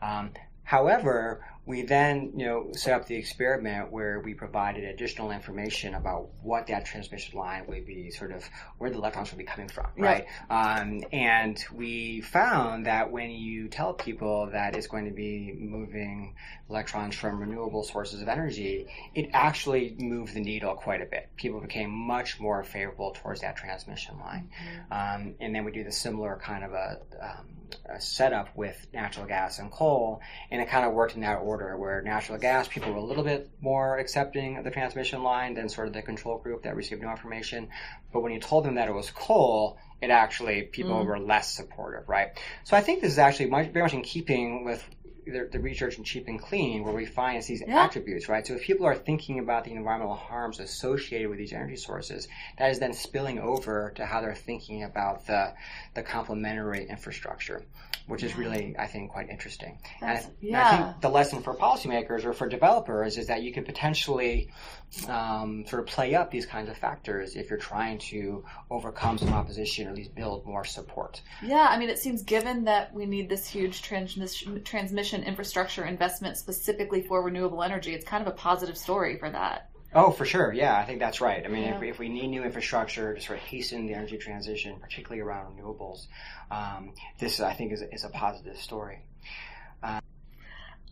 Um, 0.00 0.30
however, 0.62 1.44
we 1.64 1.82
then, 1.82 2.32
you 2.36 2.44
know, 2.44 2.72
set 2.72 2.92
up 2.92 3.06
the 3.06 3.14
experiment 3.14 3.92
where 3.92 4.18
we 4.18 4.34
provided 4.34 4.82
additional 4.82 5.30
information 5.30 5.94
about 5.94 6.28
what 6.42 6.66
that 6.66 6.84
transmission 6.84 7.38
line 7.38 7.66
would 7.68 7.86
be, 7.86 8.10
sort 8.10 8.32
of 8.32 8.44
where 8.78 8.90
the 8.90 8.96
electrons 8.96 9.30
would 9.30 9.38
be 9.38 9.44
coming 9.44 9.68
from, 9.68 9.86
right? 9.96 10.26
Um, 10.50 11.04
and 11.12 11.62
we 11.72 12.20
found 12.20 12.86
that 12.86 13.12
when 13.12 13.30
you 13.30 13.68
tell 13.68 13.94
people 13.94 14.50
that 14.52 14.74
it's 14.74 14.88
going 14.88 15.04
to 15.04 15.12
be 15.12 15.54
moving 15.56 16.34
electrons 16.68 17.14
from 17.14 17.38
renewable 17.38 17.84
sources 17.84 18.22
of 18.22 18.28
energy, 18.28 18.88
it 19.14 19.30
actually 19.32 19.94
moved 20.00 20.34
the 20.34 20.40
needle 20.40 20.74
quite 20.74 21.00
a 21.00 21.06
bit. 21.06 21.30
People 21.36 21.60
became 21.60 21.90
much 21.90 22.40
more 22.40 22.64
favorable 22.64 23.12
towards 23.12 23.42
that 23.42 23.56
transmission 23.56 24.18
line. 24.18 24.50
Mm-hmm. 24.50 24.92
Um, 25.26 25.34
and 25.38 25.54
then 25.54 25.64
we 25.64 25.70
do 25.70 25.84
the 25.84 25.92
similar 25.92 26.40
kind 26.42 26.64
of 26.64 26.72
a, 26.72 26.98
um, 27.20 27.46
a 27.86 28.00
setup 28.00 28.56
with 28.56 28.86
natural 28.92 29.26
gas 29.26 29.58
and 29.58 29.70
coal, 29.70 30.20
and 30.50 30.60
it 30.60 30.68
kind 30.68 30.84
of 30.84 30.92
worked 30.92 31.14
in 31.14 31.20
that 31.20 31.36
order 31.36 31.51
order, 31.52 31.76
where 31.76 32.00
natural 32.02 32.38
gas 32.38 32.66
people 32.66 32.90
were 32.92 32.98
a 32.98 33.04
little 33.04 33.24
bit 33.24 33.50
more 33.60 33.98
accepting 33.98 34.56
of 34.56 34.64
the 34.64 34.70
transmission 34.70 35.22
line 35.22 35.54
than 35.54 35.68
sort 35.68 35.86
of 35.86 35.92
the 35.92 36.02
control 36.02 36.38
group 36.38 36.62
that 36.62 36.74
received 36.76 37.02
no 37.02 37.10
information. 37.10 37.68
But 38.12 38.20
when 38.22 38.32
you 38.32 38.40
told 38.40 38.64
them 38.64 38.76
that 38.76 38.88
it 38.88 38.94
was 38.94 39.10
coal, 39.10 39.78
it 40.00 40.10
actually 40.10 40.62
people 40.62 40.94
mm. 40.94 41.06
were 41.06 41.18
less 41.18 41.54
supportive, 41.54 42.08
right? 42.08 42.28
So 42.64 42.76
I 42.76 42.80
think 42.80 43.02
this 43.02 43.12
is 43.12 43.18
actually 43.18 43.50
much, 43.50 43.68
very 43.68 43.84
much 43.84 43.94
in 43.94 44.02
keeping 44.02 44.64
with 44.64 44.82
the, 45.26 45.48
the 45.50 45.60
research 45.60 45.98
in 45.98 46.04
Cheap 46.04 46.26
and 46.28 46.40
Clean 46.40 46.82
where 46.84 46.94
we 46.94 47.06
find 47.06 47.38
it's 47.38 47.46
these 47.46 47.62
Yeah. 47.66 47.84
attributes, 47.84 48.28
right? 48.28 48.46
So 48.46 48.54
if 48.54 48.62
people 48.62 48.86
are 48.86 48.94
thinking 48.94 49.38
about 49.38 49.64
the 49.64 49.72
environmental 49.72 50.14
harms 50.14 50.58
associated 50.60 51.28
with 51.28 51.38
these 51.38 51.52
energy 51.52 51.76
sources, 51.76 52.28
that 52.58 52.70
is 52.70 52.78
then 52.78 52.92
spilling 52.92 53.38
over 53.38 53.92
to 53.96 54.04
how 54.06 54.20
they're 54.20 54.34
thinking 54.34 54.82
about 54.84 55.26
the 55.26 55.54
the 55.94 56.02
complementary 56.02 56.88
infrastructure, 56.88 57.62
which 58.06 58.22
is 58.22 58.36
really, 58.36 58.74
I 58.78 58.86
think, 58.86 59.10
quite 59.12 59.28
interesting. 59.28 59.78
And 60.00 60.10
I, 60.10 60.14
That's- 60.14 60.30
and 60.42 60.56
I 60.56 60.76
think 60.90 61.00
the 61.02 61.08
lesson 61.10 61.42
for 61.42 61.54
policymakers 61.54 62.24
or 62.24 62.32
for 62.32 62.48
developers 62.48 63.18
is 63.18 63.26
that 63.28 63.42
you 63.42 63.52
can 63.52 63.64
potentially 63.64 64.50
um, 65.08 65.64
sort 65.66 65.80
of 65.80 65.86
play 65.86 66.14
up 66.14 66.30
these 66.30 66.44
kinds 66.46 66.68
of 66.68 66.76
factors 66.76 67.34
if 67.34 67.48
you're 67.48 67.58
trying 67.58 67.98
to 67.98 68.44
overcome 68.70 69.16
some 69.18 69.32
opposition 69.32 69.86
or 69.86 69.90
at 69.90 69.96
least 69.96 70.14
build 70.14 70.44
more 70.46 70.64
support. 70.64 71.22
Yeah, 71.42 71.66
I 71.70 71.78
mean, 71.78 71.88
it 71.88 71.98
seems 71.98 72.22
given 72.22 72.64
that 72.64 72.92
we 72.92 73.06
need 73.06 73.28
this 73.28 73.46
huge 73.48 73.80
transmission, 73.82 74.62
transmission 74.64 75.11
infrastructure 75.20 75.84
investment 75.84 76.36
specifically 76.36 77.02
for 77.02 77.22
renewable 77.22 77.62
energy, 77.62 77.94
it's 77.94 78.04
kind 78.04 78.26
of 78.26 78.32
a 78.32 78.36
positive 78.36 78.78
story 78.78 79.18
for 79.18 79.28
that. 79.30 79.68
Oh, 79.94 80.10
for 80.10 80.24
sure. 80.24 80.52
Yeah, 80.52 80.76
I 80.76 80.86
think 80.86 81.00
that's 81.00 81.20
right. 81.20 81.44
I 81.44 81.48
mean, 81.48 81.64
Yeah. 81.64 81.74
if, 81.74 81.80
we, 81.80 81.90
if 81.90 81.98
we 81.98 82.08
need 82.08 82.28
new 82.28 82.44
infrastructure 82.44 83.14
to 83.14 83.20
sort 83.20 83.38
of 83.38 83.44
hasten 83.44 83.86
the 83.86 83.94
energy 83.94 84.16
transition, 84.16 84.76
particularly 84.80 85.20
around 85.20 85.54
renewables, 85.54 86.06
um, 86.50 86.94
this 87.18 87.40
I 87.40 87.52
think 87.52 87.72
is, 87.72 87.82
is 87.92 88.04
a 88.04 88.08
positive 88.08 88.56
story. 88.56 89.04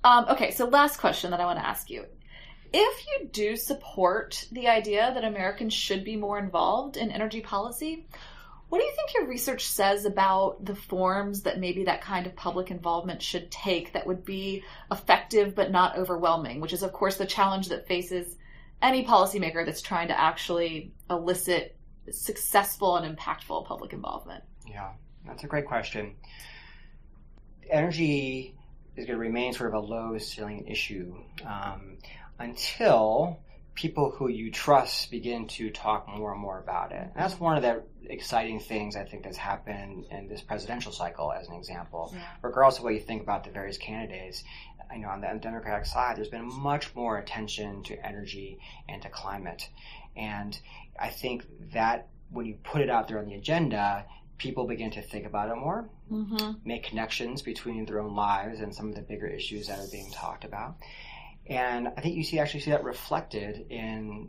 Um, 0.02 0.26
okay, 0.30 0.50
so 0.50 0.66
last 0.66 0.98
question 0.98 1.30
that 1.30 1.40
I 1.40 1.44
want 1.44 1.58
to 1.58 1.66
ask 1.66 1.90
you. 1.90 2.06
If 2.72 3.06
you 3.06 3.28
do 3.28 3.56
support 3.56 4.46
the 4.52 4.68
idea 4.68 5.10
that 5.12 5.24
Americans 5.24 5.74
should 5.74 6.04
be 6.04 6.16
more 6.16 6.38
involved 6.38 6.96
in 6.96 7.10
energy 7.10 7.40
policy, 7.40 8.06
what 8.70 8.78
do 8.78 8.84
you 8.84 8.92
think 8.94 9.14
your 9.14 9.26
research 9.26 9.66
says 9.66 10.04
about 10.04 10.64
the 10.64 10.76
forms 10.76 11.42
that 11.42 11.58
maybe 11.58 11.84
that 11.84 12.02
kind 12.02 12.24
of 12.24 12.36
public 12.36 12.70
involvement 12.70 13.20
should 13.20 13.50
take 13.50 13.92
that 13.92 14.06
would 14.06 14.24
be 14.24 14.62
effective 14.92 15.56
but 15.56 15.72
not 15.72 15.98
overwhelming, 15.98 16.60
which 16.60 16.72
is, 16.72 16.84
of 16.84 16.92
course, 16.92 17.16
the 17.16 17.26
challenge 17.26 17.70
that 17.70 17.88
faces 17.88 18.36
any 18.80 19.04
policymaker 19.04 19.66
that's 19.66 19.82
trying 19.82 20.06
to 20.06 20.18
actually 20.18 20.92
elicit 21.10 21.76
successful 22.12 22.96
and 22.96 23.18
impactful 23.18 23.66
public 23.66 23.92
involvement? 23.92 24.44
Yeah, 24.64 24.90
that's 25.26 25.42
a 25.42 25.48
great 25.48 25.66
question. 25.66 26.14
Energy 27.68 28.54
is 28.94 29.04
going 29.04 29.18
to 29.18 29.20
remain 29.20 29.52
sort 29.52 29.74
of 29.74 29.82
a 29.82 29.84
low 29.84 30.16
ceiling 30.18 30.68
issue 30.68 31.12
um, 31.44 31.98
until 32.38 33.40
people 33.74 34.10
who 34.10 34.28
you 34.28 34.50
trust 34.50 35.10
begin 35.10 35.46
to 35.46 35.70
talk 35.70 36.08
more 36.08 36.32
and 36.32 36.40
more 36.40 36.58
about 36.58 36.92
it. 36.92 37.02
And 37.02 37.12
that's 37.14 37.38
one 37.38 37.56
of 37.56 37.62
the 37.62 37.82
exciting 38.04 38.60
things 38.60 38.96
I 38.96 39.04
think 39.04 39.24
that's 39.24 39.36
happened 39.36 40.06
in 40.10 40.28
this 40.28 40.40
presidential 40.42 40.92
cycle, 40.92 41.32
as 41.32 41.48
an 41.48 41.54
example. 41.54 42.12
Yeah. 42.14 42.22
Regardless 42.42 42.78
of 42.78 42.84
what 42.84 42.94
you 42.94 43.00
think 43.00 43.22
about 43.22 43.44
the 43.44 43.50
various 43.50 43.78
candidates, 43.78 44.44
I 44.90 44.96
know 44.96 45.08
on 45.08 45.20
the 45.20 45.38
Democratic 45.40 45.86
side, 45.86 46.16
there's 46.16 46.28
been 46.28 46.48
much 46.52 46.94
more 46.94 47.18
attention 47.18 47.82
to 47.84 48.06
energy 48.06 48.58
and 48.88 49.00
to 49.02 49.08
climate. 49.08 49.68
And 50.16 50.58
I 50.98 51.08
think 51.08 51.46
that 51.72 52.08
when 52.30 52.46
you 52.46 52.54
put 52.62 52.80
it 52.80 52.90
out 52.90 53.08
there 53.08 53.18
on 53.18 53.26
the 53.26 53.34
agenda, 53.34 54.04
people 54.36 54.66
begin 54.66 54.90
to 54.92 55.02
think 55.02 55.26
about 55.26 55.50
it 55.50 55.56
more, 55.56 55.88
Mm-hmm. 56.10 56.54
make 56.64 56.82
connections 56.82 57.40
between 57.40 57.84
their 57.84 58.00
own 58.00 58.16
lives 58.16 58.58
and 58.58 58.74
some 58.74 58.88
of 58.88 58.96
the 58.96 59.00
bigger 59.00 59.28
issues 59.28 59.68
that 59.68 59.78
are 59.78 59.86
being 59.92 60.10
talked 60.10 60.44
about. 60.44 60.74
And 61.50 61.88
I 61.88 62.00
think 62.00 62.14
you 62.16 62.22
see 62.22 62.38
actually 62.38 62.60
see 62.60 62.70
that 62.70 62.84
reflected 62.84 63.66
in 63.70 64.28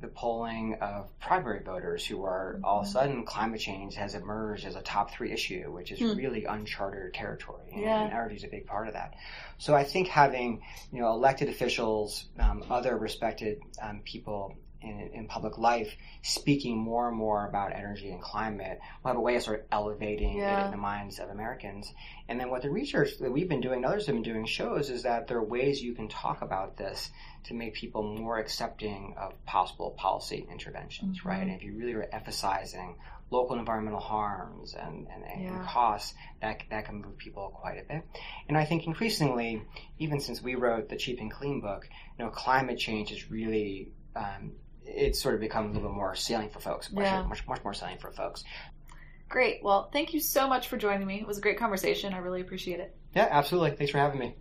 the 0.00 0.08
polling 0.08 0.76
of 0.80 1.10
primary 1.18 1.62
voters 1.62 2.06
who 2.06 2.24
are 2.24 2.58
all 2.64 2.80
of 2.80 2.86
a 2.86 2.88
sudden 2.88 3.26
climate 3.26 3.60
change 3.60 3.96
has 3.96 4.14
emerged 4.14 4.64
as 4.64 4.74
a 4.76 4.80
top 4.80 5.10
three 5.10 5.30
issue, 5.30 5.70
which 5.70 5.92
is 5.92 6.00
Hmm. 6.00 6.16
really 6.16 6.44
uncharted 6.46 7.12
territory. 7.12 7.68
And 7.72 7.82
Yeah. 7.82 8.04
energy 8.04 8.36
is 8.36 8.44
a 8.44 8.48
big 8.48 8.66
part 8.66 8.86
of 8.86 8.94
that. 8.94 9.14
So 9.58 9.74
I 9.74 9.84
think 9.84 10.08
having, 10.08 10.62
you 10.90 11.00
know, 11.00 11.10
elected 11.10 11.50
officials, 11.50 12.30
um, 12.38 12.64
other 12.70 12.96
respected 12.96 13.60
um, 13.82 14.00
people 14.04 14.56
in, 14.82 15.10
in 15.14 15.26
public 15.26 15.58
life 15.58 15.94
speaking 16.22 16.78
more 16.78 17.08
and 17.08 17.16
more 17.16 17.46
about 17.46 17.72
energy 17.74 18.10
and 18.10 18.20
climate 18.20 18.78
will 19.02 19.08
have 19.10 19.16
a 19.16 19.20
way 19.20 19.36
of 19.36 19.42
sort 19.42 19.60
of 19.60 19.66
elevating 19.72 20.38
Yeah. 20.38 20.60
it 20.60 20.64
in 20.66 20.70
the 20.70 20.76
minds 20.76 21.18
of 21.18 21.28
Americans. 21.30 21.92
And 22.28 22.38
then 22.40 22.50
what 22.50 22.62
the 22.62 22.70
research 22.70 23.18
that 23.18 23.30
we've 23.32 23.48
been 23.48 23.60
doing, 23.60 23.76
and 23.76 23.84
others 23.86 24.06
have 24.06 24.14
been 24.14 24.22
doing, 24.22 24.46
shows 24.46 24.90
is 24.90 25.02
that 25.02 25.26
there 25.28 25.38
are 25.38 25.44
ways 25.44 25.82
you 25.82 25.94
can 25.94 26.08
talk 26.08 26.42
about 26.42 26.76
this 26.76 27.10
to 27.44 27.54
make 27.54 27.74
people 27.74 28.02
more 28.02 28.38
accepting 28.38 29.14
of 29.18 29.32
possible 29.46 29.90
policy 29.92 30.46
interventions, 30.50 31.20
Mhm. 31.20 31.24
right? 31.24 31.42
And 31.42 31.52
if 31.52 31.62
you 31.62 31.74
really 31.76 31.94
are 31.94 32.08
emphasizing 32.12 32.96
local 33.30 33.56
environmental 33.58 34.00
harms 34.00 34.74
and, 34.74 35.06
and, 35.08 35.24
and 35.24 35.42
Yeah. 35.44 35.64
costs, 35.64 36.14
that, 36.40 36.62
that 36.70 36.84
can 36.86 37.00
move 37.00 37.16
people 37.16 37.50
quite 37.54 37.78
a 37.78 37.84
bit. 37.84 38.02
And 38.48 38.58
I 38.58 38.64
think 38.64 38.86
increasingly, 38.86 39.62
even 39.98 40.18
since 40.20 40.42
we 40.42 40.56
wrote 40.56 40.88
the 40.88 40.96
Cheap 40.96 41.20
and 41.20 41.30
Clean 41.30 41.60
book, 41.60 41.88
you 42.18 42.24
know, 42.24 42.30
climate 42.32 42.78
change 42.78 43.12
is 43.12 43.30
really, 43.30 43.92
um, 44.16 44.52
it's 44.84 45.20
sort 45.20 45.34
of 45.34 45.40
become 45.40 45.64
a 45.66 45.68
little 45.72 45.88
bit 45.88 45.94
more 45.96 46.14
salient 46.14 46.52
for 46.52 46.60
folks, 46.60 46.90
much, 46.92 47.04
Yeah. 47.04 47.22
much, 47.22 47.46
much 47.46 47.62
more 47.64 47.74
salient 47.74 48.00
for 48.00 48.10
folks. 48.10 48.44
Great. 49.28 49.62
Well, 49.62 49.88
thank 49.92 50.12
you 50.12 50.20
so 50.20 50.48
much 50.48 50.68
for 50.68 50.76
joining 50.76 51.06
me. 51.06 51.20
It 51.20 51.26
was 51.26 51.38
a 51.38 51.40
great 51.40 51.58
conversation. 51.58 52.12
I 52.12 52.18
really 52.18 52.40
appreciate 52.40 52.80
it. 52.80 52.96
Yeah, 53.14 53.28
absolutely. 53.30 53.76
Thanks 53.76 53.92
for 53.92 53.98
having 53.98 54.18
me. 54.18 54.34